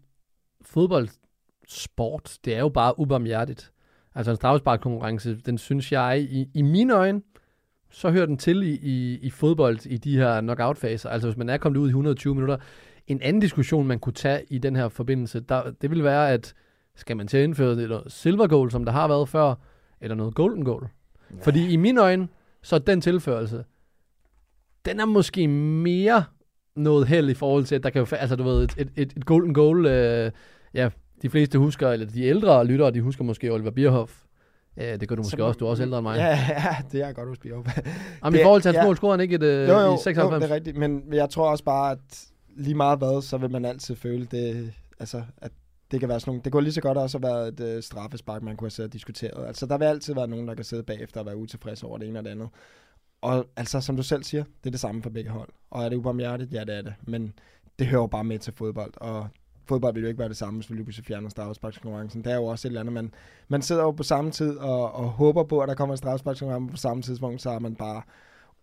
[0.64, 3.72] fodboldsport, det er jo bare ubarmhjertigt.
[4.14, 7.22] Altså en straffesparkkonkurrence, den synes jeg, i, i mine øjne,
[7.90, 11.08] så hører den til i, i, i fodbold i de her knockout-faser.
[11.08, 12.56] Altså hvis man er kommet ud i 120 minutter.
[13.06, 16.54] En anden diskussion, man kunne tage i den her forbindelse, der, det vil være, at
[16.94, 19.54] skal man til at indføre det noget silver goal, som der har været før,
[20.00, 20.88] eller noget golden goal?
[21.42, 22.28] Fordi i mine øjne,
[22.62, 23.64] så den tilførelse,
[24.84, 26.24] den er måske mere
[26.76, 29.12] noget held i forhold til, at der kan jo, altså du ved, et, et, et,
[29.16, 30.30] et golden goal, øh,
[30.74, 30.88] ja,
[31.22, 34.12] de fleste husker, eller de ældre lyttere, de husker måske Oliver Bierhoff.
[34.76, 36.16] Ja, det gør du måske Så- også, du er også ældre end mig.
[36.16, 37.48] Ja, ja, det er godt huske.
[38.24, 38.84] Jamen, i forhold til hans ja.
[38.84, 40.32] mål, scorer han ikke et, øh, jo, jo, i 96?
[40.32, 42.24] Jo, det er rigtigt, men jeg tror også bare, at
[42.56, 45.52] lige meget hvad, så vil man altid føle det, altså, at
[45.90, 47.82] det kan være sådan nogle, det kunne lige så godt også have været et uh,
[47.82, 49.46] straffespark, man kunne have siddet og diskuteret.
[49.46, 52.08] Altså, der vil altid være nogen, der kan sidde bagefter og være utilfredse over det
[52.08, 52.48] ene og det andet.
[53.22, 55.48] Og altså, som du selv siger, det er det samme for begge hold.
[55.70, 56.52] Og er det ubarmhjertigt?
[56.52, 56.94] Ja, det er det.
[57.02, 57.32] Men
[57.78, 59.28] det hører jo bare med til fodbold, og
[59.68, 62.24] fodbold vil jo ikke være det samme, hvis vi lige pludselig fjerner straffesparkskonkurrencen.
[62.24, 63.14] Det er jo også et eller andet, man,
[63.48, 66.70] man sidder jo på samme tid og, og håber på, at der kommer en straffesparkskonkurrence
[66.70, 68.02] på samme tidspunkt, så har man bare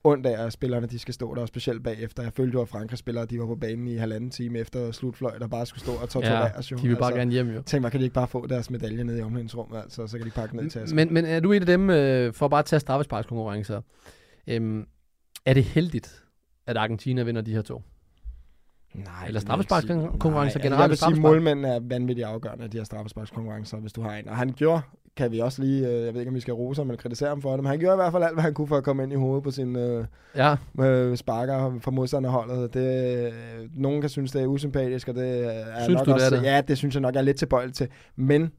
[0.04, 2.24] ondt af, at spillerne de skal stå der, og specielt bagefter.
[2.24, 5.44] Jeg følte jo, at Frankrig spillere de var på banen i halvanden time efter slutfløjt,
[5.44, 6.72] og bare skulle stå og tortureres.
[6.72, 6.78] jo.
[6.78, 7.62] de vil bare gerne hjem jo.
[7.62, 10.26] Tænk mig, kan de ikke bare få deres medalje nede i omklædningsrummet, altså, så kan
[10.26, 10.96] de pakke ned i tasken.
[10.96, 13.82] Men, men er du et af dem, øh, for bare at tage straffesparkskonkurrencer,
[14.48, 14.86] øhm,
[15.46, 16.24] er det heldigt,
[16.68, 17.82] at Argentina vinder de her to?
[18.94, 22.84] Nej, Eller det straffesparkskonkurrencer generelt Jeg vil sige, at målmændene er vanvittigt afgørende, de her
[22.84, 24.28] straffesparkskonkurrencer, hvis du har en.
[24.30, 24.82] Og han gjorde,
[25.18, 27.30] kan vi også lige, øh, jeg ved ikke, om vi skal rose ham eller kritisere
[27.30, 28.84] ham for det, men han gjorde i hvert fald alt, hvad han kunne for at
[28.84, 32.74] komme ind i hovedet på sin øh, Ja, øh, sparker fra modstanderholdet.
[32.74, 36.14] Det, øh, nogen kan synes, det er usympatisk, og det er Synes nok du, det
[36.14, 36.44] også, er det?
[36.48, 37.88] Ja, det synes jeg nok, jeg er lidt tilbøjelig til.
[38.16, 38.52] Men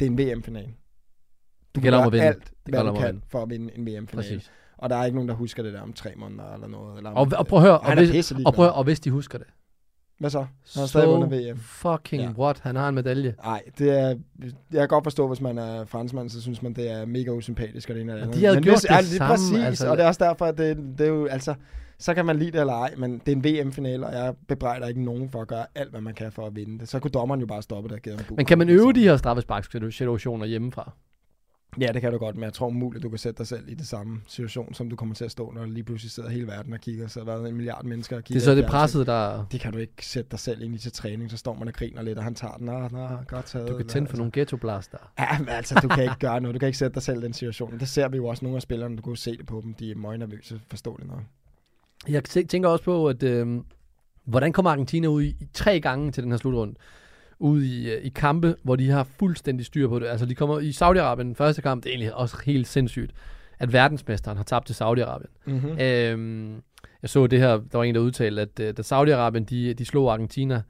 [0.00, 0.68] det er en VM-final.
[1.74, 2.24] Du gælder om at vinde.
[2.26, 3.20] alt, Det hvad du kan vinde.
[3.28, 4.42] for at vinde en VM-final.
[4.78, 6.96] Og der er ikke nogen, der husker det der om tre måneder eller noget.
[6.96, 9.46] Eller Og, og prøv at høre, og hvis, og, prøv og hvis de husker det,
[10.20, 10.38] Hvad så?
[10.38, 11.58] Han har stadig så vundet VM.
[11.58, 12.28] fucking Ja.
[12.38, 13.34] what, han har en medalje.
[13.44, 14.06] Nej, det er,
[14.72, 17.88] jeg kan godt forstå, hvis man er franskmand, så synes man, det er mega usympatisk
[17.90, 18.40] og det ene det Men andet.
[18.40, 19.66] de havde Men gjort hvis, det ja, er samme, Præcis, altså.
[19.66, 21.54] altså, og det er også derfor, at det, det er jo, altså,
[21.98, 24.86] så kan man lide det eller ej, men det er en VM-finale, og jeg bebrejder
[24.86, 26.88] ikke nogen for at gøre alt, hvad man kan for at vinde det.
[26.88, 28.82] Så kunne dommeren jo bare stoppe det og give en gul Men kan man øve
[28.88, 30.92] så- de her straffesparksituationer hjemmefra?
[31.80, 33.74] Ja, det kan du godt, men jeg tror umuligt, du kan sætte dig selv i
[33.74, 36.72] det samme situation, som du kommer til at stå, når lige pludselig sidder hele verden
[36.72, 37.08] og kigger.
[37.08, 38.40] Så har der en milliard mennesker og Det kigger.
[38.40, 39.46] er så det presset, der...
[39.52, 41.74] Det kan du ikke sætte dig selv ind i til træning, så står man og
[41.74, 42.66] griner lidt, og han tager den.
[42.66, 43.68] Nå, nå, godt taget.
[43.68, 44.98] Du kan tænde for nogle ghettoblaster.
[45.18, 46.54] Ja, men altså, du kan ikke gøre noget.
[46.54, 47.78] Du kan ikke sætte dig selv i den situation.
[47.80, 49.74] Det ser vi jo også nogle af spillerne, du kan jo se det på dem.
[49.74, 51.20] De er møgnervøse, forståeligt nok.
[52.08, 53.60] Jeg tæ- tænker også på, at øh,
[54.24, 56.74] hvordan kommer Argentina ud i, i tre gange til den her slutrunde?
[57.40, 60.06] Ud i, øh, i kampe, hvor de har fuldstændig styr på det.
[60.06, 63.12] Altså, de kommer i Saudi-Arabien, den første kamp, det er egentlig også helt sindssygt,
[63.58, 65.42] at verdensmesteren har tabt til Saudi-Arabien.
[65.46, 65.78] Mm-hmm.
[65.80, 66.62] Øhm,
[67.02, 69.84] jeg så det her, der var en, der udtalte, at øh, da Saudi-Arabien, de, de
[69.84, 70.62] slog Argentina,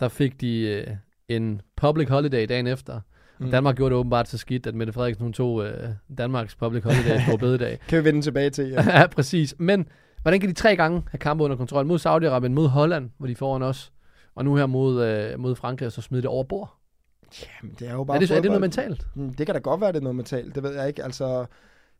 [0.00, 0.86] der fik de øh,
[1.28, 3.00] en public holiday dagen efter.
[3.38, 3.50] Mm.
[3.50, 7.18] Danmark gjorde det åbenbart så skidt, at Mette Frederiksen hun tog øh, Danmarks public holiday
[7.30, 7.78] på bededag.
[7.88, 8.82] Kan vi vende tilbage til, ja.
[8.98, 9.54] ja, præcis.
[9.58, 9.86] Men
[10.22, 11.86] hvordan kan de tre gange have kampe under kontrol?
[11.86, 13.92] Mod Saudi-Arabien, mod Holland, hvor de foran os,
[14.34, 16.74] og nu her mod, øh, mod Frankrig, og så smide det over bord.
[17.62, 19.06] Jamen, det er jo bare Er det, er det noget mentalt?
[19.14, 20.54] Mm, Det kan da godt være, det er noget mentalt.
[20.54, 21.04] Det ved jeg ikke.
[21.04, 21.46] Altså,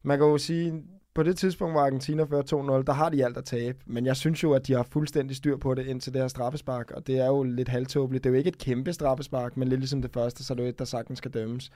[0.02, 0.82] man kan jo sige,
[1.14, 2.42] på det tidspunkt, hvor Argentina fører
[2.80, 3.78] 2-0, der har de alt at tabe.
[3.86, 6.90] Men jeg synes jo, at de har fuldstændig styr på det indtil det her straffespark.
[6.90, 8.24] Og det er jo lidt halvtåbeligt.
[8.24, 10.62] Det er jo ikke et kæmpe straffespark, men lidt ligesom det første, så er det
[10.62, 11.70] jo et, der sagtens skal dømmes.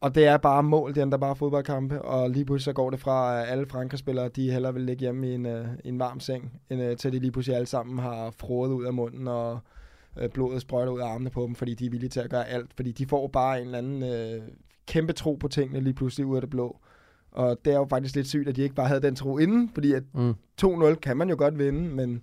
[0.00, 3.00] Og det er bare mål, det er bare fodboldkampe, og lige pludselig så går det
[3.00, 6.60] fra, at alle Frankrig-spillere, de hellere vil ligge hjemme i en, uh, en varm seng,
[6.70, 9.58] end uh, til de lige pludselig alle sammen har frået ud af munden, og
[10.22, 12.48] uh, blodet sprøjter ud af armene på dem, fordi de er villige til at gøre
[12.48, 12.70] alt.
[12.76, 14.44] Fordi de får bare en eller anden uh,
[14.86, 16.78] kæmpe tro på tingene lige pludselig ud af det blå.
[17.32, 19.70] Og det er jo faktisk lidt sygt, at de ikke bare havde den tro inden,
[19.74, 20.34] fordi at Mm.
[20.62, 22.22] 2-0 kan man jo godt vinde, men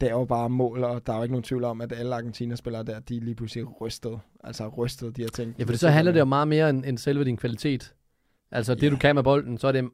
[0.00, 2.14] det er jo bare mål, og der er jo ikke nogen tvivl om, at alle
[2.14, 4.18] Argentina-spillere der, de lige pludselig rystet.
[4.44, 5.58] Altså rystet, de har tænkt.
[5.58, 7.94] Ja, for så handler det jo meget mere end, end selve din kvalitet.
[8.52, 8.90] Altså det, Ja.
[8.90, 9.88] du kan med bolden, så er det,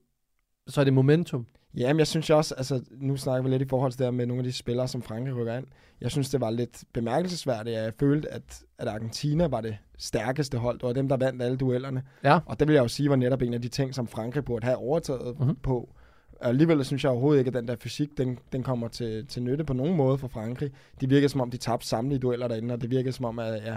[0.67, 1.47] så er det momentum.
[1.77, 4.11] Jamen, jeg synes jo også, altså nu snakker vi lidt i forhold til det her
[4.11, 5.67] med nogle af de spillere, som Frankrig rykker ind.
[6.01, 10.59] Jeg synes, det var lidt bemærkelsesværdigt, at jeg følte, at, at Argentina var det stærkeste
[10.59, 10.79] hold.
[10.79, 12.03] Det var dem, der vandt alle duellerne.
[12.25, 12.39] Ja.
[12.47, 14.65] Og det vil jeg jo sige var netop en af de ting, som Frankrig burde
[14.67, 15.37] have overtaget Mhm.
[15.39, 15.57] mm-hmm.
[15.63, 15.95] på.
[16.43, 19.43] Og alligevel synes jeg overhovedet ikke, at den der fysik, den, den kommer til, til
[19.43, 20.71] nytte på nogen måde for Frankrig.
[21.01, 23.63] De virker som om, de tabte samtlige dueller derinde, og det virker som om, at
[23.65, 23.77] ja,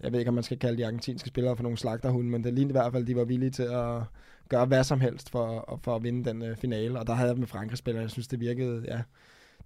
[0.00, 2.54] jeg ved ikke, om man skal kalde de argentinske spillere for nogle slagterhunde, men det
[2.54, 4.02] lignede i hvert fald, at de var villige til at
[4.48, 6.98] gøre hvad som helst for, for at vinde den øh, finale.
[6.98, 9.00] Og der havde jeg med Frankrig spillere, jeg synes, det virkede, ja,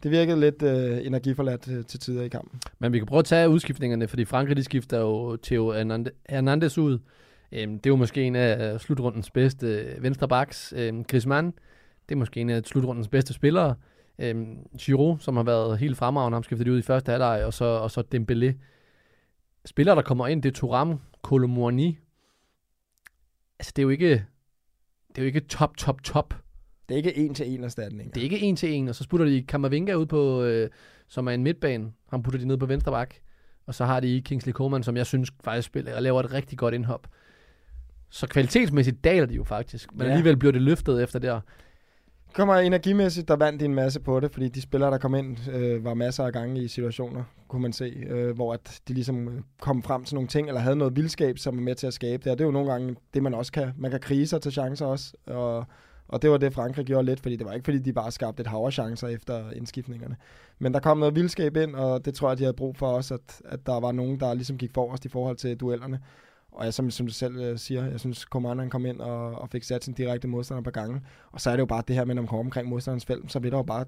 [0.02, 2.61] det virkede lidt øh, energiforladt øh, til tider i kampen.
[2.78, 5.72] Men vi kan prøve at tage udskiftningerne, fordi Frankrig de skifter jo Theo
[6.28, 6.98] Hernandez ud.
[7.52, 10.02] Øhm, det er jo måske en af øh, slutrundens bedste øh, venstrebacks.
[10.02, 10.74] venstre backs.
[10.76, 11.52] Øhm, Griezmann,
[12.09, 13.75] det er måske en af slutrundens bedste spillere.
[14.19, 17.65] Øhm, Giroud, som har været helt fremragende, ham skiftet ud i første halvleg, og så,
[17.65, 18.53] og så Dembélé.
[19.65, 21.99] Spillere, der kommer ind, det er Thuram, Colomboigny.
[23.59, 24.11] Altså, det er jo ikke,
[25.09, 26.35] det er jo ikke top, top, top.
[26.88, 28.15] Det er ikke en til en erstatning.
[28.15, 30.71] Det er ikke en til en, og så sputter de Kammervinga ud på, øh,
[31.09, 31.93] som er en midtbane.
[32.11, 33.15] Han putter de ned på venstre bak.
[33.67, 36.59] Og så har de Kingsley Coman, som jeg synes faktisk spiller og laver et rigtig
[36.59, 37.09] godt indhop.
[38.11, 40.12] Så kvalitetsmæssigt daler de jo faktisk, men ja.
[40.12, 41.41] alligevel bliver det løftet efter der
[42.35, 45.51] kommer energimæssigt, der vandt de en masse på det, fordi de spillere, der kom ind,
[45.51, 49.29] øh, var masser af gange i situationer, kunne man se, øh, hvor at de ligesom
[49.29, 51.95] øh, kom frem til nogle ting, eller havde noget vildskab, som var med til at
[51.95, 52.33] skabe det.
[52.33, 53.73] Og det er jo nogle gange det, man også kan.
[53.79, 55.64] Man kan krige sig til chancer også, og,
[56.09, 58.40] og det var det, Frankrig gjorde lidt, fordi det var ikke, fordi de bare skabte
[58.40, 60.16] et hav af chancer efter indskiftningerne.
[60.59, 63.14] Men der kom noget vildskab ind, og det tror jeg, de havde brug for også,
[63.14, 66.01] at, at der var nogen, der ligesom gik forrest i forhold til duellerne.
[66.53, 69.35] Og jeg, som, som du selv øh, siger, jeg synes, Coman han kom ind og,
[69.35, 71.01] og fik sat sin direkte modstander på gange.
[71.33, 73.33] Og så er det jo bare det her med, når man kommer omkring modstanderens felt,
[73.33, 73.85] så bliver der jo bare,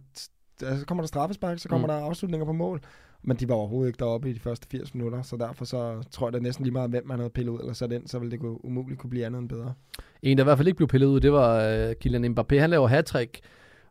[0.59, 1.93] så kommer der straffespark, så kommer Mm.
[1.95, 2.81] der afslutninger på mål.
[3.23, 6.29] Men de var overhovedet ikke deroppe i de første 80 minutter, så derfor så tror
[6.29, 8.31] jeg, er næsten lige meget, hvem man havde pillet ud eller sat ind, så ville
[8.31, 9.75] det kunne, umuligt kunne blive andet end bedre.
[10.23, 12.59] En, der i hvert fald ikke blev pillet ud, det var øh, Kylian Mbappé.
[12.59, 13.15] Han laver hat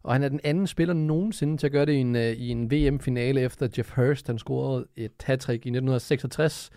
[0.04, 2.50] og han er den anden spiller nogensinde til at gøre det i en, øh, i
[2.50, 6.70] en VM-finale, efter Jeff Hurst, han scorede et hat i 1966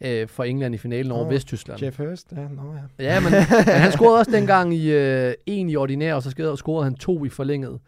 [0.00, 1.82] øh, for England i finalen over Åh, Vesttyskland.
[1.82, 3.04] Jeff Hurst, ja, nå ja.
[3.04, 3.42] Ja, men, men
[3.84, 7.24] han scorede også dengang i øh, en i ordinær, og så scorede, scorede han to
[7.24, 7.80] i forlænget.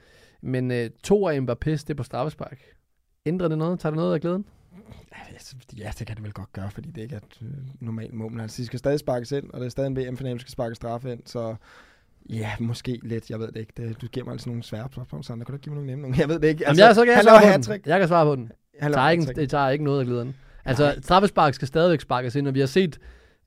[0.43, 2.59] Men øh, to af Mbappé's, det er på straffespark.
[3.27, 3.81] Ændrer det noget?
[3.81, 4.45] Tager det noget af glæden?
[5.79, 7.49] Ja, det kan det vel godt gøre, fordi det ikke er et øh,
[7.81, 8.41] normalt mål.
[8.41, 10.75] Altså, de skal stadig sparkes ind, og det er stadig en VM-finale, der skal sparke
[10.75, 11.55] straffe ind, så
[12.31, 13.73] ja, måske lidt, jeg ved det ikke.
[13.77, 15.45] Det, du giver mig altså nogle svære spørgsmål, Sander.
[15.45, 16.17] Kan du ikke give mig nogle nemme nogle?
[16.19, 16.67] Jeg ved det ikke.
[16.67, 17.83] Altså, Jamen, jeg, så kan jeg han svare på den.
[17.87, 18.53] Jeg kan svare på den.
[18.81, 20.37] Tager, ikke, det tager ikke noget af glæden.
[20.69, 22.99] Altså, straffespark skal stadigvæk sparkes ind, og vi har set,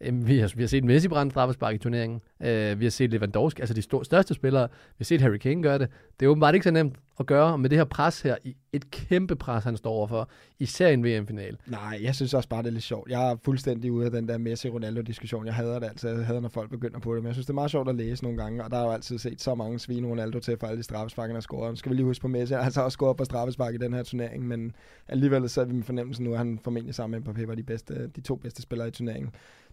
[0.03, 2.21] Øhm, vi, har, vi har set Messi brænde straffespark i turneringen.
[2.41, 4.67] Øh, vi har set Lewandowski, altså de store, største spillere.
[4.71, 5.89] Vi har set Harry Kane gøre det.
[6.19, 8.35] Det er åbenbart ikke så nemt at gøre med det her pres her.
[8.73, 10.29] Et kæmpe pres, han står overfor.
[10.59, 11.57] Især i en VM-final.
[11.67, 13.09] Nej, jeg synes også bare, det er lidt sjovt.
[13.09, 15.45] Jeg er fuldstændig ude af den der Messi-Ronaldo-diskussion.
[15.45, 16.09] Jeg hader det altid.
[16.09, 17.23] Jeg hader, når folk begynder på det.
[17.23, 18.63] Men jeg synes, det er meget sjovt at læse nogle gange.
[18.63, 21.27] Og der har jo altid set så mange svine Ronaldo til for alle de straffespark,
[21.27, 21.71] han har scoret.
[21.71, 22.53] Nu skal vi lige huske på Messi.
[22.53, 24.47] Han har altså også scoret på straffespark i den her turnering.
[24.47, 24.71] Men
[25.07, 27.63] alligevel så er vi med fornemmelsen nu, at han formentlig sammen med Mbappé var de,
[27.63, 29.31] bedste, de to bedste spillere i turneringen.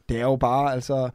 [0.09, 1.11] Det er jo bare, altså...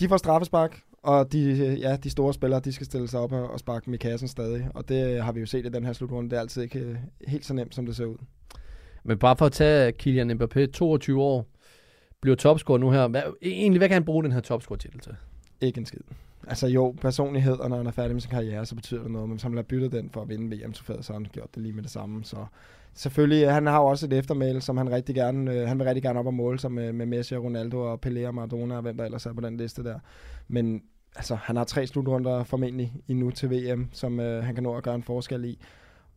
[0.00, 3.50] De får straffespark, og de, ja, de store spillere, de skal stille sig op og,
[3.50, 4.68] og sparke dem i kassen stadig.
[4.74, 6.30] Og det har vi jo set i den her slutrunde.
[6.30, 6.96] Det er altid ikke øh,
[7.28, 8.16] helt så nemt, som det ser ud.
[9.04, 11.46] Men bare for at tage Kylian Mbappé, 22 år,
[12.20, 13.08] bliver topscorer nu her.
[13.08, 15.16] Hvad, egentlig, hvad kan han bruge den her topscore-titel til?
[15.60, 16.00] Ikke en skid.
[16.48, 19.28] altså jo, personlighed, og når han er færdig med sin karriere, så betyder det noget.
[19.28, 21.62] Men hvis han have byttet den for at vinde vm så har han gjort det
[21.62, 22.24] lige med det samme.
[22.24, 22.36] Så
[22.94, 26.02] selvfølgelig, han har jo også et eftermæl, som han rigtig gerne, øh, han vil rigtig
[26.02, 28.82] gerne op og måle sig med, med Messi og Ronaldo og Pelé og Maradona og
[28.82, 29.98] hvem der ellers er på den liste der.
[30.48, 30.82] Men
[31.16, 34.82] altså, han har tre slutrunder formentlig endnu til VM, som øh, han kan nå at
[34.82, 35.58] gøre en forskel i.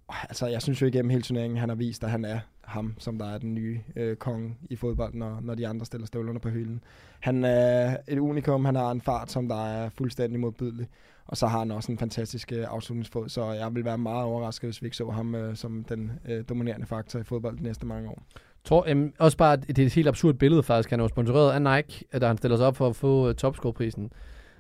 [0.08, 2.96] Og, altså, jeg synes jo igennem hele turneringen, han har vist, at han er ham,
[2.98, 6.40] som der er den nye øh, konge i fodbold, når, når de andre stiller støvlerne
[6.40, 6.84] på hylden.
[7.20, 10.88] Han er et unikum, han har en fart, som der er fuldstændig modbydelig,
[11.28, 14.68] og så har han også en fantastisk øh, afslutningsfod, så jeg vil være meget overrasket,
[14.68, 17.86] hvis vi ikke så ham øh, som den øh, dominerende faktor i fodbold de næste
[17.86, 18.24] mange år.
[18.64, 20.90] Tror, øhm, også bare, det er et helt absurd billede faktisk.
[20.90, 23.36] Han er jo sponsoreret af Nike, da han stiller sig op for at få uh,
[23.36, 24.12] topscore-prisen.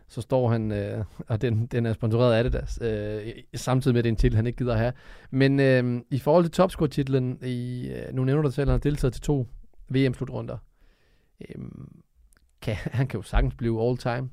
[0.07, 4.03] Så står han, øh, og den, den er sponsoreret af Adidas, øh, samtidig med, at
[4.03, 4.93] det er en titel, han ikke gider at have.
[5.31, 8.89] Men øh, i forhold til topscore-titlen, i, øh, nu nævner du selv, at han har
[8.89, 9.47] deltaget til to
[9.89, 10.57] VM-slutrunder.
[11.41, 11.65] Øh,
[12.61, 14.29] kan, han kan jo sagtens blive all-time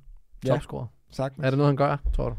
[0.47, 0.87] topscorer.
[0.87, 1.47] Ja, sagtens.
[1.47, 2.37] Er det noget, han gør, tror du?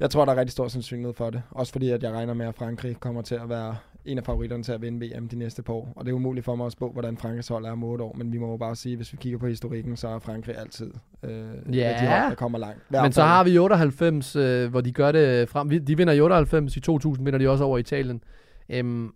[0.00, 1.42] Jeg tror, der er rigtig stor sandsynlighed for det.
[1.50, 4.62] Også fordi, at jeg regner med, at Frankrig kommer til at være en af favoritterne
[4.62, 5.92] til at vinde VM de næste par år.
[5.96, 8.14] Og det er umuligt for mig at spå, hvordan Frankrigs hold er om 8 år.
[8.18, 10.58] Men vi må jo bare sige, at hvis vi kigger på historikken, så er Frankrig
[10.58, 10.90] altid
[11.22, 11.30] øh,
[11.76, 11.96] Ja.
[12.00, 12.82] de hold, der kommer langt.
[12.88, 15.68] Hver Men så har vi 98, øh, hvor de gør det frem.
[15.68, 18.22] De vinder i 98, i 2000 vinder de også over Italien.
[18.68, 19.10] Øhm,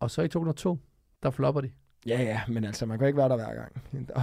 [0.00, 0.78] og så i 2002,
[1.22, 1.70] der flopper de.
[2.06, 3.72] Ja, ja, men altså, man kan ikke være der hver gang.
[4.14, 4.22] Og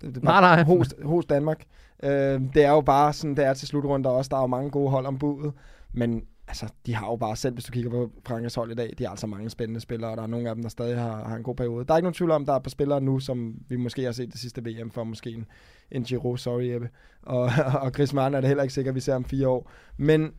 [0.00, 0.62] det, det Nej, nej.
[0.64, 1.64] Hos, hos Danmark.
[2.02, 4.28] Øh, det er jo bare sådan, det er til slutrunder også.
[4.28, 5.52] Der er jo mange gode hold om budet.
[5.92, 8.94] Men altså, de har jo bare selv, hvis du kigger på Frankrigs hold i dag,
[8.98, 11.28] de har altså mange spændende spillere, og der er nogle af dem, der stadig har,
[11.28, 11.84] har en god periode.
[11.84, 14.12] Der er ikke nogen tvivl om, der er på spillere nu, som vi måske har
[14.12, 15.46] set det sidste VM for, måske en,
[15.90, 16.88] en Giro, sorry Ebbe,
[17.22, 17.50] og,
[17.82, 19.70] og Griezmann er det heller ikke sikkert, vi ser om fire år.
[19.96, 20.32] Men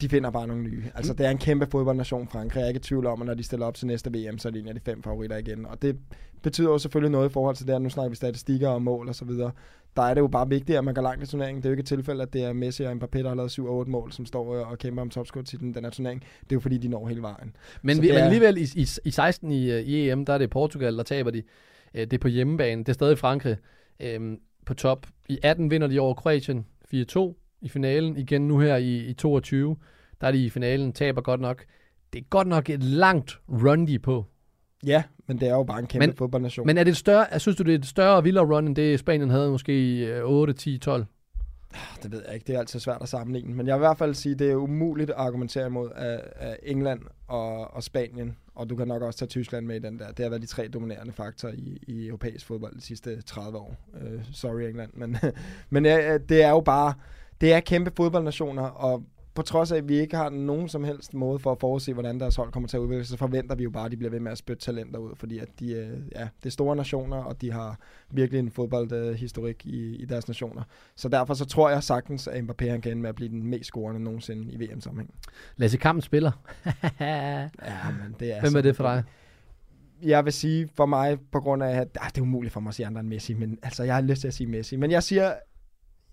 [0.00, 0.84] de finder bare nogle nye.
[0.94, 2.60] Altså, det er en kæmpe fodboldnation, Frankrig.
[2.60, 4.48] Jeg er ikke i tvivl om, at når de stiller op til næste VM, så
[4.48, 5.66] er de en af de fem favoritter igen.
[5.66, 5.96] Og det
[6.42, 9.08] betyder jo selvfølgelig noget i forhold til det, at nu snakker vi statistikker og mål
[9.08, 9.50] og så videre.
[9.96, 11.62] Der er det jo bare vigtigt, at man går langt i turneringen.
[11.62, 13.50] Det er jo ikke et tilfælde, at det er Messi og Mbappé, der har lavet
[13.50, 16.20] 7 og 8 mål, som står og kæmper om topscore-titlen den her turnering.
[16.20, 17.56] Det er jo fordi, de når hele vejen.
[17.82, 20.24] Men, Så vi, det men er- alligevel i, i, i 16 i, øh, i EM,
[20.24, 21.42] der er det Portugal, der taber de.
[21.94, 22.80] Øh, Det er på hjemmebane.
[22.80, 23.56] Det er stadig Frankrig
[24.00, 25.06] øhm, på top.
[25.28, 28.16] I 18 vinder de over Kroatien 4-2 i finalen.
[28.16, 29.76] Igen nu her i, i 22,
[30.20, 31.64] der er de i finalen, taber godt nok.
[32.12, 34.24] Det er godt nok et langt run, de er på.
[34.86, 36.66] Ja, men det er jo bare en kæmpe Men- fodboldnation.
[36.66, 38.76] Men er det et større, synes du, det er et større og vildere run, end
[38.76, 41.04] det Spanien havde måske i øh, 8, 10, 12?
[42.02, 43.54] Det ved jeg ikke, det er altid svært at sammenligne.
[43.54, 46.58] Men jeg vil i hvert fald sige, det er umuligt at argumentere imod af, af
[46.62, 48.36] England og, og Spanien.
[48.54, 50.08] Og du kan nok også tage Tyskland med i den der.
[50.12, 53.76] Det har været de tre dominerende faktorer i, i europæisk fodbold de sidste 30 år.
[53.94, 54.90] Uh, sorry England.
[54.94, 55.16] Men,
[55.70, 56.94] men ja, det er jo bare,
[57.40, 59.02] det er kæmpe fodboldnationer, og
[59.34, 62.20] på trods af, at vi ikke har nogen som helst måde for at forudse, hvordan
[62.20, 64.10] deres hold kommer til at udvikle sig, så forventer vi jo bare, at de bliver
[64.10, 67.16] ved med at spytte talenter ud, fordi at de, øh, ja, det er store nationer,
[67.16, 67.78] og de har
[68.10, 70.62] virkelig en fodboldhistorik i, i deres nationer.
[70.96, 73.46] Så derfor så tror jeg sagtens, at Mbappé han kan ende med at blive den
[73.46, 75.14] mest scorende nogensinde i VM-sammenhæng.
[75.56, 76.32] Lasse Kampen spiller.
[77.00, 77.48] Ja,
[78.02, 79.02] men det er Hvem er det for dig?
[80.02, 82.68] Jeg vil sige for mig, på grund af, at ah, det er umuligt for mig
[82.68, 84.76] at sige andre end Messi, men altså, jeg har lyst til at sige Messi.
[84.76, 85.34] Men jeg siger,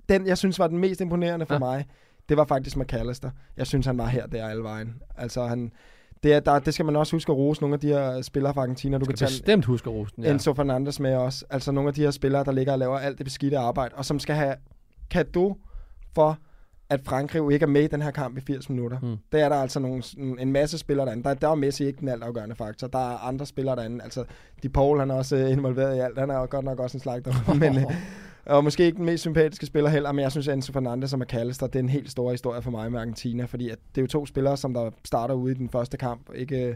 [0.10, 1.66] den jeg synes var den mest imponerende for Ja.
[1.66, 1.76] ja.
[1.76, 1.86] mig,
[2.32, 3.30] det var faktisk McAllister.
[3.58, 4.94] Jeg synes, han var her der alle vejen.
[5.18, 5.72] Altså, han,
[6.24, 8.54] det, er, der, det skal man også huske at rose nogle af de her spillere
[8.54, 8.98] fra Argentina.
[8.98, 10.32] Du kan tage bestemt huske at rose den, ja.
[10.32, 11.46] Enzo Fernandes med også.
[11.50, 14.06] Altså nogle af de her spillere, der ligger og laver alt det beskidte arbejde, og
[14.06, 14.56] som skal have
[15.10, 15.58] kado
[16.16, 16.38] for,
[16.90, 19.00] at Frankrig jo ikke er med i den her kamp i 80 minutter.
[19.00, 19.08] Mm.
[19.08, 19.18] Mm.
[19.32, 20.04] Der er der altså nogle,
[20.40, 21.24] en masse spillere derinde.
[21.24, 22.88] Der, der er Messi ikke den altafgørende faktor.
[22.88, 24.04] Der er andre spillere derinde.
[24.04, 24.24] Altså,
[24.64, 26.20] De Paul, han er også øh, involveret i alt.
[26.20, 27.34] Han er jo godt nok også en slagter.
[27.64, 27.84] men, øh,
[28.46, 31.68] og måske ikke den mest sympatiske spiller heller, men jeg synes, Enzo Fernandes og McAllister,
[31.68, 34.08] det er en helt stor historie for mig med Argentina, fordi at det er jo
[34.08, 36.76] to spillere, som der starter ude i den første kamp, ikke øh,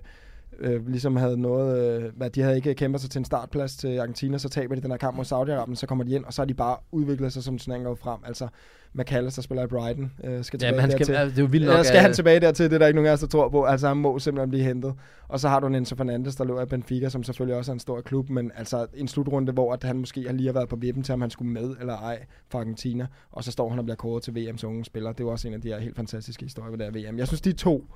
[0.59, 3.97] øh, ligesom havde noget, øh, hvad de havde ikke kæmpet sig til en startplads til
[3.97, 6.41] Argentina, så taber de den her kamp mod Saudi-Arabien, så kommer de ind, og så
[6.41, 8.19] har de bare udviklet sig, som turneringen går frem.
[8.25, 8.47] Altså,
[8.93, 11.65] McAllister spiller i Brighton, øh, skal tilbage Jamen, han skal, altså, det er jo vildt
[11.67, 11.77] nok.
[11.77, 13.63] Ja, skal han tilbage dertil, det er der ikke nogen af os, der tror på.
[13.63, 14.93] Altså, han må simpelthen blive hentet.
[15.27, 17.73] Og så har du en Enzo Fernandes, der løber i Benfica, som selvfølgelig også er
[17.73, 20.69] en stor klub, men altså en slutrunde, hvor at han måske har lige har været
[20.69, 23.07] på vippen til, om han skulle med eller ej for Argentina.
[23.31, 25.11] Og så står han og bliver kåret til VM's unge spiller.
[25.11, 27.17] Det er jo også en af de her helt fantastiske historier ved det her VM.
[27.17, 27.87] Jeg synes, de to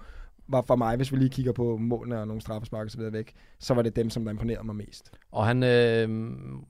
[0.50, 3.14] var for mig, hvis vi lige kigger på målene og nogle straffespark og så videre
[3.14, 5.12] væk, så var det dem, som der imponerede mig mest.
[5.32, 6.10] Og han øh,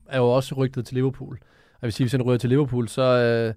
[0.08, 1.38] er jo også rygtet til Liverpool.
[1.74, 3.54] Og jeg vil sige, hvis han ryger til Liverpool, så øh,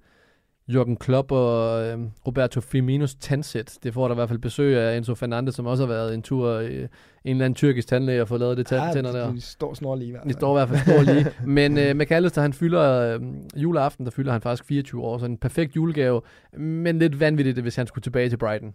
[0.70, 3.78] Jürgen Klopp og øh, Roberto Firminos tandsæt.
[3.84, 6.22] Det får der i hvert fald besøg af Enzo Fernandes, som også har været en
[6.22, 6.90] tur i en
[7.26, 9.32] eller anden tyrkisk tandlæge og fået lavet det tand, tænder der.
[9.32, 11.28] de, står snor lige hvert De står i hvert fald stor lige.
[11.46, 13.22] Men øh, McAllister, han fylder øh,
[13.56, 16.22] juleaften, der fylder han faktisk 24 år, så en perfekt julegave,
[16.58, 18.74] men lidt vanvittigt, hvis han skulle tilbage til Brighton.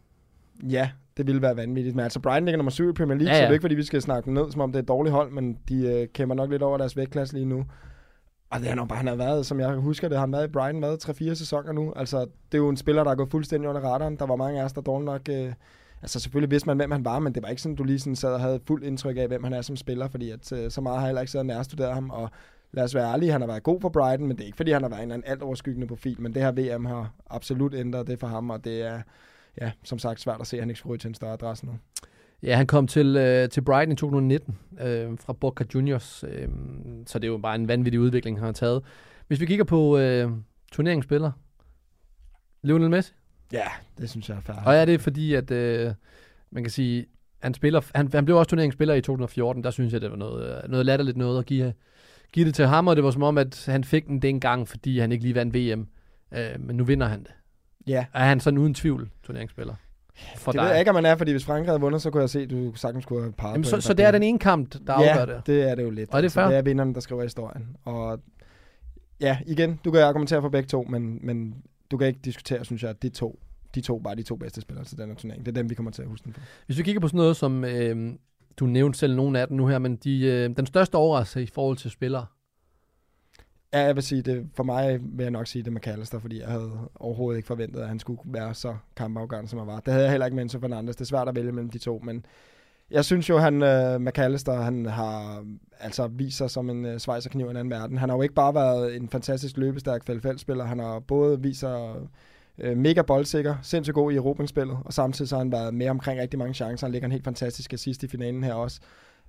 [0.62, 1.96] Ja, det ville være vanvittigt.
[1.96, 3.62] Men altså, Brighton ligger nummer 7 i Premier League, Ja, ja, så det er ikke,
[3.62, 5.86] fordi vi skal snakke dem ned, som om det er et dårligt hold, men de
[5.86, 7.64] øh, kæmper nok lidt over deres vægtklasse lige nu.
[8.50, 10.48] Og det er nok bare, han har været, som jeg husker det, han har været
[10.48, 11.92] i Brighton været 3-4 sæsoner nu.
[11.96, 14.16] Altså, det er jo en spiller, der er gået fuldstændig under radaren.
[14.16, 15.28] Der var mange af os, der dårligt nok...
[15.30, 15.52] Øh,
[16.02, 18.16] altså, selvfølgelig vidste man, hvem han var, men det var ikke sådan, du lige sådan
[18.16, 20.80] sad og havde fuld indtryk af, hvem han er som spiller, fordi at, øh, så
[20.80, 22.30] meget har jeg heller ikke siddet og nærstuderet ham, og
[22.72, 24.70] lad os være ærlige, han har været god for Brighton, men det er ikke, fordi
[24.72, 27.74] han har været en eller anden alt overskyggende profil, men det her VM har absolut
[27.74, 29.00] ændret det for ham, og det er,
[29.60, 31.66] ja, som sagt, svært at se, at han ikke skulle ryge til en større adresse
[31.66, 31.72] nu.
[32.42, 36.48] Ja, han kom til, øh, til Brighton i 2019 øh, fra Boca Juniors, øh,
[37.06, 38.82] så det er jo bare en vanvittig udvikling, han har taget.
[39.26, 40.30] Hvis vi kigger på øh,
[40.72, 41.32] turneringsspillere,
[42.62, 43.12] Lionel Messi,
[43.52, 43.66] Ja,
[43.98, 44.56] det synes jeg er fair.
[44.66, 45.92] og er det fordi, at øh,
[46.50, 47.06] man kan sige,
[47.42, 50.64] han, spiller, han, han blev også turneringsspiller i 2014, der synes jeg, det var noget,
[50.64, 51.72] øh, noget latterligt noget at give,
[52.32, 54.98] give det til ham, og det var som om, at han fik den dengang, fordi
[54.98, 55.86] han ikke lige vandt VM.
[56.34, 57.30] Øh, men nu vinder han det.
[57.86, 59.74] Ja, Er han sådan uden tvivl turneringsspiller?
[60.36, 62.20] For det ved jeg ikke, om man er, fordi hvis Frankrig havde vundet, så kunne
[62.20, 64.38] jeg se, at du sagtens skulle have parret Jamen, så, så det er den ene
[64.38, 65.32] kamp, der afgør det.
[65.32, 66.10] Ja, det er det jo lidt.
[66.10, 66.48] Og er det Altså?
[66.48, 67.76] Det er vinderne, der skriver historien.
[67.84, 68.20] Og
[69.20, 71.54] ja, igen, du kan argumentere for begge to, men, men
[71.90, 73.40] du kan ikke diskutere, synes jeg, at de to,
[73.74, 75.46] de to bare de to bedste spillere til den her turnering.
[75.46, 76.40] Det er dem, vi kommer til at huske den for.
[76.66, 78.14] Hvis vi kigger på sådan noget som, øh,
[78.56, 81.46] du nævnte selv nogle af dem nu her, men de, øh, den største overraskelse i
[81.54, 82.26] forhold til spillere,
[83.72, 86.40] Ja, jeg vil sige, det, for mig vil jeg nok sige det med McAllister, fordi
[86.40, 89.80] jeg havde overhovedet ikke forventet, at han skulle være så kampafgørende, som han var.
[89.80, 90.96] Det havde jeg heller ikke med Enzo Fernandes.
[90.96, 92.26] Det er svært at vælge mellem de to, men
[92.90, 95.44] jeg synes jo, han øh, uh, McAllister, han har
[95.80, 97.98] altså vist sig som en øh, uh, svejserkniv i en anden verden.
[97.98, 101.94] Han har jo ikke bare været en fantastisk løbestærk faldfaldspiller, han har både vist sig
[102.64, 106.20] uh, mega boldsikker, sindssygt god i erobringsspillet, og samtidig så har han været med omkring
[106.20, 106.86] rigtig mange chancer.
[106.86, 108.80] Han ligger en helt fantastisk assist i finalen her også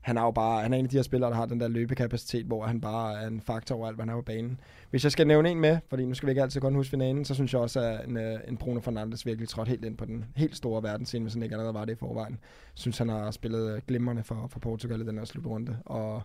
[0.02, 1.68] han er jo bare, han er en af de her spillere, der har den der
[1.68, 4.60] løbekapacitet, hvor han bare er en faktor over alt, hvad han er på banen.
[4.90, 7.26] Hvis jeg skal nævne en med, fordi nu skal vi ikke altid kun huske finalen,
[7.26, 10.06] så synes jeg også, at en, øh, en Bruno Fernandes virkelig trådt helt ind på
[10.06, 12.40] den helt store verdensscene, hvis han ikke allerede var det i forvejen.
[12.74, 16.22] Synes, han har spillet øh, glimrende for, for Portugal i den her slutrunde, og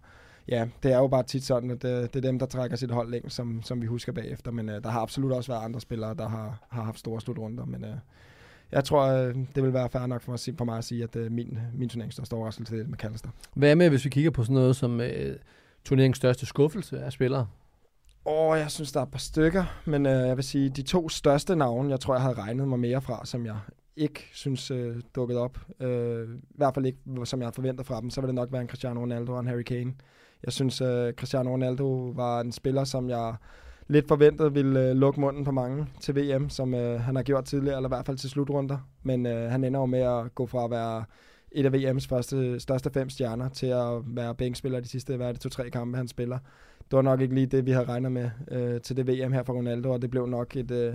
[0.49, 2.91] ja, det er jo bare tit sådan, at det, det er dem, der trækker sit
[2.91, 5.81] hold længst, som, som vi husker bagefter, men uh, der har absolut også været andre
[5.81, 7.91] spillere, der har, har haft store slutrunder, men uh,
[8.75, 10.85] jeg tror, øh, det vil være fair nok for mig, at sige- for mig at
[10.85, 13.29] sige, at øh, min, min turnering største overraskelse det er med McAllister.
[13.55, 15.37] hvad med, hvis vi kigger på sådan noget som øh,
[15.85, 17.47] turneringens største skuffelse af spillere?
[18.27, 21.09] Åh, jeg synes, der er et par stykker, men øh, jeg vil sige, de to
[21.09, 23.57] største navne, jeg tror, jeg havde regnet mig mere fra, som jeg
[23.97, 25.59] ikke synes øh, dukkede op.
[25.81, 28.53] Øh, I hvert fald ikke, som jeg havde forventet fra dem, så vil det nok
[28.53, 29.93] være en Cristiano Ronaldo og en Harry Kane.
[30.45, 33.35] Jeg synes, øh, Cristiano Ronaldo var en spiller, som jeg
[33.89, 37.45] lidt forventet ville øh, lukke munden på mange til VM, som øh, han har gjort
[37.45, 38.79] tidligere, eller i hvert fald til slutrunder.
[39.03, 41.05] Men øh, han ender jo med at gå fra at være
[41.53, 45.33] et af VM's første, største fem stjerner til at være bænkspiller de sidste, hvad er
[45.33, 46.39] det, to-tre kampe, han spiller
[46.91, 49.43] det var nok ikke lige det, vi havde regnet med øh, til det VM her
[49.43, 50.95] for Ronaldo, og det blev nok et øh,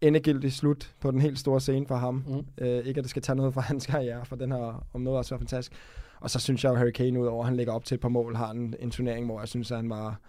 [0.00, 2.24] endegyldigt slut på den helt store scene for ham.
[2.26, 2.64] Mm.
[2.64, 5.18] Øh, ikke at det skal tage noget fra hans karriere, for den har om noget
[5.18, 5.72] også været fantastisk.
[6.20, 8.08] Og så synes jeg jo, Harry Kane udover, at han lægger op til et par
[8.08, 10.20] mål, har en, en turnering, hvor jeg synes, at han var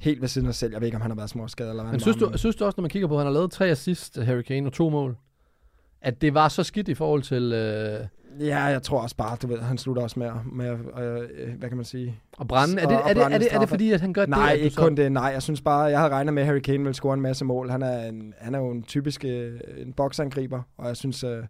[0.00, 0.72] helt ved siden af selv.
[0.72, 2.64] Jeg ved ikke, om han har været småskadet eller hvad Men synes du, synes du
[2.64, 4.88] også, når man kigger på, at han har lavet tre assist, Harry Kane, og to
[4.90, 5.16] mål,
[6.02, 8.00] at det var så skidt i forhold til øh,
[8.40, 11.76] Ja, jeg tror også bare, du ved, han slutter også med, med øh, hvad kan
[11.76, 12.18] man sige?
[12.40, 12.80] at brænde?
[12.80, 14.50] Er det, Og- og er, det, er, det, er det fordi, at han gør Nej,
[14.52, 14.58] det?
[14.60, 15.12] du ikke så- kun det.
[15.12, 17.44] Nej, jeg synes bare, jeg havde regnet med, at Harry Kane ville score en masse
[17.44, 17.70] mål.
[17.70, 21.42] Han er, en, han er jo en typisk øh, en boksangriber, og jeg synes, øh,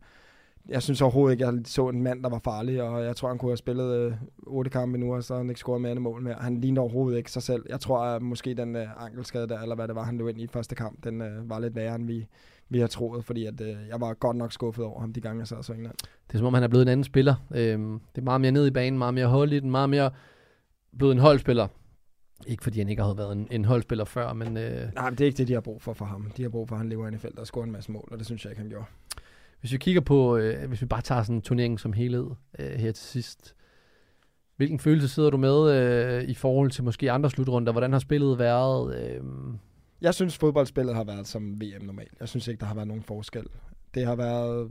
[0.68, 3.38] jeg synes overhovedet ikke, jeg så en mand, der var farlig, og jeg tror, han
[3.38, 4.12] kunne have spillet øh,
[4.46, 6.34] otte kampe nu, og så har han ikke scoret mere end mål mere.
[6.34, 7.62] Han ligner overhovedet ikke sig selv.
[7.68, 10.40] Jeg tror, at måske den øh, ankelskade der, eller hvad det var, han løb ind
[10.40, 12.26] i første kamp, den øh, var lidt værre, end vi,
[12.68, 15.38] vi har troet, fordi at, øh, jeg var godt nok skuffet over ham de gange,
[15.40, 15.94] jeg sad og så England.
[16.26, 17.34] Det er som om, han er blevet en anden spiller.
[17.54, 20.10] Øhm, det er meget mere ned i banen, meget mere hold i den, meget mere
[20.98, 21.68] blevet en holdspiller.
[22.46, 25.24] Ikke fordi han ikke har været en, en holdspiller før, men øh, Nej, men det
[25.24, 26.32] er ikke det, de har brug for for ham.
[26.36, 28.18] De har brug for, at han lever i feltet og scorer en masse mål, og
[28.18, 28.84] det synes jeg ikke, han gjorde
[29.64, 32.26] hvis vi kigger på, øh, hvis vi bare tager sådan en turnering som helhed
[32.58, 33.54] øh, her til sidst.
[34.56, 37.72] Hvilken følelse sidder du med øh, i forhold til måske andre slutrunder?
[37.72, 38.96] Hvordan har spillet været?
[38.96, 39.20] Øh,
[40.00, 42.12] Jeg synes, fodboldspillet har været som VM normalt.
[42.20, 43.44] Jeg synes ikke, der har været nogen forskel.
[43.94, 44.70] Det har været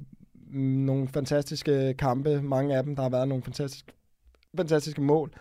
[0.52, 2.96] mm, nogle fantastiske kampe, mange af dem.
[2.96, 3.94] Der har været nogle fantastiske,
[4.58, 5.32] fantastiske mål,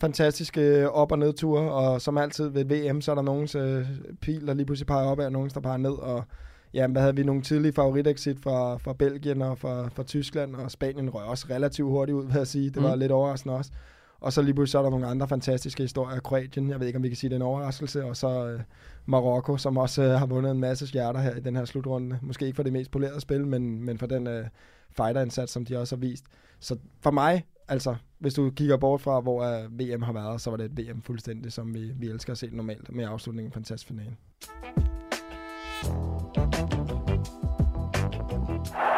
[0.00, 3.86] fantastiske op- og nedture, og som altid ved VM, så er der nogens øh,
[4.20, 6.24] pil, der lige pludselig peger op og nogens, der peger ned, og
[6.74, 10.70] ja, hvad havde vi nogle tidlige favoritexit fra, fra Belgien og fra, fra Tyskland, og
[10.70, 12.70] Spanien røg også relativt hurtigt ud, vil jeg sige.
[12.70, 13.00] Det var Mm.
[13.00, 13.70] lidt overraskende også.
[14.20, 16.20] Og så lige pludselig så er der nogle andre fantastiske historier.
[16.20, 18.04] Kroatien, jeg ved ikke, om vi kan sige, det er en overraskelse.
[18.04, 18.60] Og så øh,
[19.06, 22.18] Marokko, som også øh, har vundet en masse hjerter her i den her slutrunde.
[22.22, 24.44] Måske ikke for det mest polerede spil, men, men for den øh,
[24.96, 26.24] fighterindsats, som de også har vist.
[26.60, 30.50] Så for mig, altså, hvis du kigger bort fra, hvor øh, VM har været, så
[30.50, 33.52] var det et VM fuldstændig, som vi, vi elsker at se normalt, med afslutningen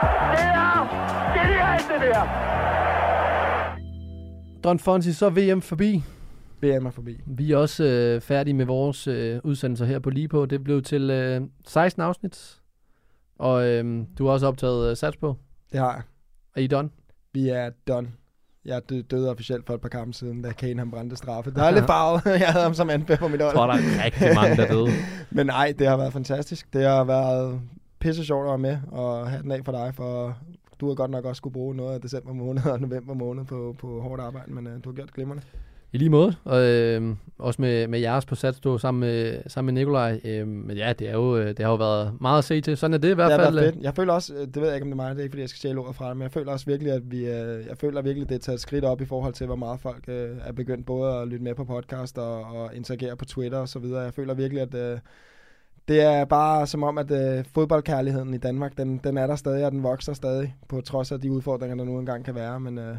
[0.03, 2.31] af en fantastisk finale.
[4.65, 6.03] Don Fonsi, så er VM forbi.
[6.63, 7.21] VM er forbi.
[7.27, 10.47] Vi er også øh, færdige med vores øh, udsendelser her på lige på.
[10.47, 12.57] Det blev til øh, 16 afsnit.
[13.39, 15.37] Og øh, du har også optaget øh, sats på.
[15.73, 16.03] Det har jeg.
[16.57, 16.89] Er I done?
[17.33, 18.09] Vi er done.
[18.65, 21.51] Jeg dø- døde officielt for et par kampe siden, da Kane han brændte straffe.
[21.55, 22.23] Der er lidt farvet.
[22.41, 23.51] jeg havde ham som anfører på mit hold.
[23.53, 24.89] Jeg tror, der er rigtig mange, der døde.
[25.37, 26.73] Men nej, det har været fantastisk.
[26.73, 27.61] Det har været
[28.01, 30.37] pisse sjovt at være med, og have den af for dig, for
[30.81, 33.77] du har godt nok også skulle bruge noget af december måned og november måned på,
[33.79, 35.43] på hårdt arbejde, men uh, du har gjort glimrende.
[35.93, 36.35] I lige måde.
[36.45, 40.21] Og øh, også med, med jeres på sats stå sammen med, sammen med Nikolaj.
[40.25, 42.77] Øh, men ja, det, er jo, øh, det har jo været meget at se til.
[42.77, 43.59] Sådan er det i hvert det fald.
[43.59, 43.65] Øh.
[43.65, 43.77] fedt.
[43.83, 45.33] Jeg føler også, øh, det ved jeg ikke om det er mig, det er ikke
[45.33, 47.67] fordi jeg skal stjæle ordet fra dig, men jeg føler også virkelig, at vi, øh,
[47.69, 50.05] jeg føler virkelig, det er taget et skridt op i forhold til, hvor meget folk
[50.09, 53.69] øh, er begyndt både at lytte med på podcast og, og interagere på Twitter og
[53.69, 54.01] så videre.
[54.01, 54.99] Jeg føler virkelig, at øh,
[55.91, 59.66] det er bare som om, at øh, fodboldkærligheden i Danmark, den, den er der stadig,
[59.66, 62.61] og den vokser stadig, på trods af de udfordringer, der nu engang kan være.
[62.61, 62.97] Men øh,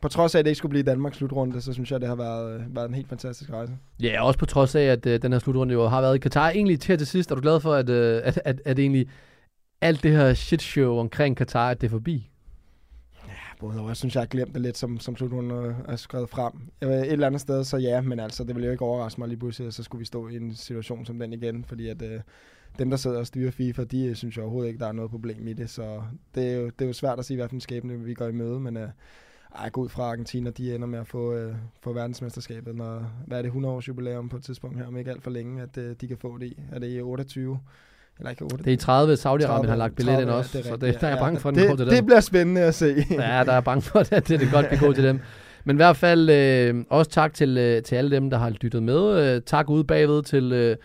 [0.00, 2.16] på trods af, at det ikke skulle blive Danmarks slutrunde, så synes jeg, det har
[2.16, 3.72] været, øh, været en helt fantastisk rejse.
[4.02, 6.50] Ja, også på trods af, at øh, den her slutrunde jo har været i Katar.
[6.50, 9.08] Egentlig til til sidst, er du glad for, at, øh, at, at, at egentlig
[9.80, 12.30] alt det her shitshow omkring Katar, at det er forbi?
[13.58, 16.52] Både og jeg synes, jeg har glemt det lidt, som, som slutrunden er skrevet frem.
[16.82, 19.38] Et eller andet sted, så ja, men altså, det ville jo ikke overraske mig lige
[19.38, 22.20] pludselig, at så skulle vi stå i en situation som den igen, fordi at øh,
[22.78, 25.10] dem, der sidder og styrer FIFA, de øh, synes jo overhovedet ikke, der er noget
[25.10, 26.02] problem i det, så
[26.34, 28.60] det er jo, det er jo svært at sige, hvilken skæbne vi går i møde,
[28.60, 28.88] men øh,
[29.54, 33.38] ej, gå ud fra Argentina, de ender med at få, øh, få verdensmesterskabet, når, hvad
[33.38, 35.78] er det, 100 års jubilæum på et tidspunkt her, om ikke alt for længe, at
[35.78, 36.58] øh, de kan få det i.
[36.72, 37.60] Er det i 28?
[38.18, 38.56] Eller ikke 8?
[38.56, 40.76] Det er i 30, Saudi-Arabien har lagt billet 30, ind ja, også, det er så
[40.76, 41.24] det, der er jeg ja.
[41.24, 41.94] bange for, at den det, går til dem.
[41.94, 42.86] Det bliver spændende at se.
[43.10, 45.20] Ja, der er bange for, at det, det godt kan gå til dem.
[45.64, 48.82] Men i hvert fald øh, også tak til, øh, til alle dem, der har lyttet
[48.82, 49.34] med.
[49.34, 50.76] Øh, tak ude bagved til øh,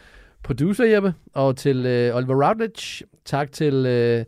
[0.43, 3.05] producer Jeppe og til øh, Oliver Routledge.
[3.25, 4.25] Tak til øh,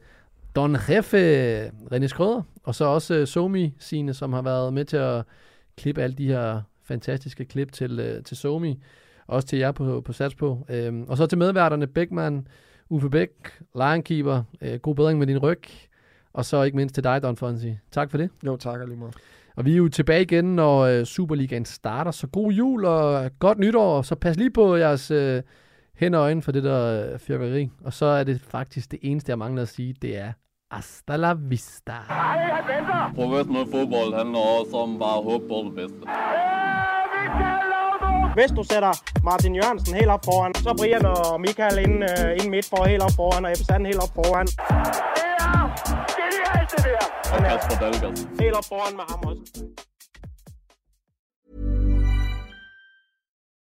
[0.56, 4.98] Don Jefe, René Skrøder, og så også øh, Somi Sine, som har været med til
[4.98, 5.24] at
[5.78, 8.84] klippe alle de her fantastiske klip til, øh, til Somi.
[9.28, 10.66] Også til jer på, på Sats på.
[10.70, 12.48] Øh, og så til medværterne Beckmann,
[12.90, 13.30] Uffe Bæk,
[13.76, 14.44] Lionkeeper.
[14.62, 15.64] Øh, god bedring med din ryg.
[16.34, 17.78] Og så ikke mindst til dig, Don Fonsi.
[17.92, 18.30] Tak for det.
[18.46, 19.12] Jo, tak lige måde.
[19.56, 22.12] Og vi er jo tilbage igen, når øh, Superligaen starter.
[22.12, 24.02] Så god jul og godt nytår.
[24.02, 25.42] Så pas lige på jeres øh,
[25.96, 27.70] hænder og øjne for det der øh, fyrværkeri.
[27.84, 30.32] Og så er det faktisk det eneste, jeg mangler at sige, det er
[30.72, 31.94] hasta la vista.
[33.16, 36.08] Professionel fodbold handler også om bare at håbe på det bedste.
[38.34, 42.50] Hvis du sætter Martin Jørgensen helt op foran, så Brian og Michael ind, uh, ind
[42.50, 44.48] midt for helt op foran, og Ebbe Sand helt op foran.
[47.34, 48.18] Og Kasper Dahlgaard.
[48.40, 49.42] Helt op foran med ham også.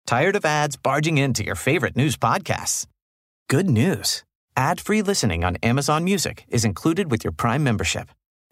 [0.06, 2.86] Tired of ads barging into your favorite news podcasts?
[3.54, 4.24] Good news.
[4.56, 8.08] Ad-free listening on Amazon Music is included with your Prime membership.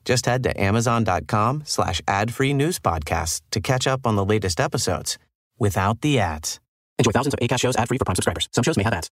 [0.09, 5.19] Just head to amazon.com slash ad-free news podcasts to catch up on the latest episodes
[5.59, 6.61] without the ads.
[6.99, 8.49] Enjoy thousands of ACAST shows ad-free for Prime subscribers.
[8.53, 9.11] Some shows may have ads.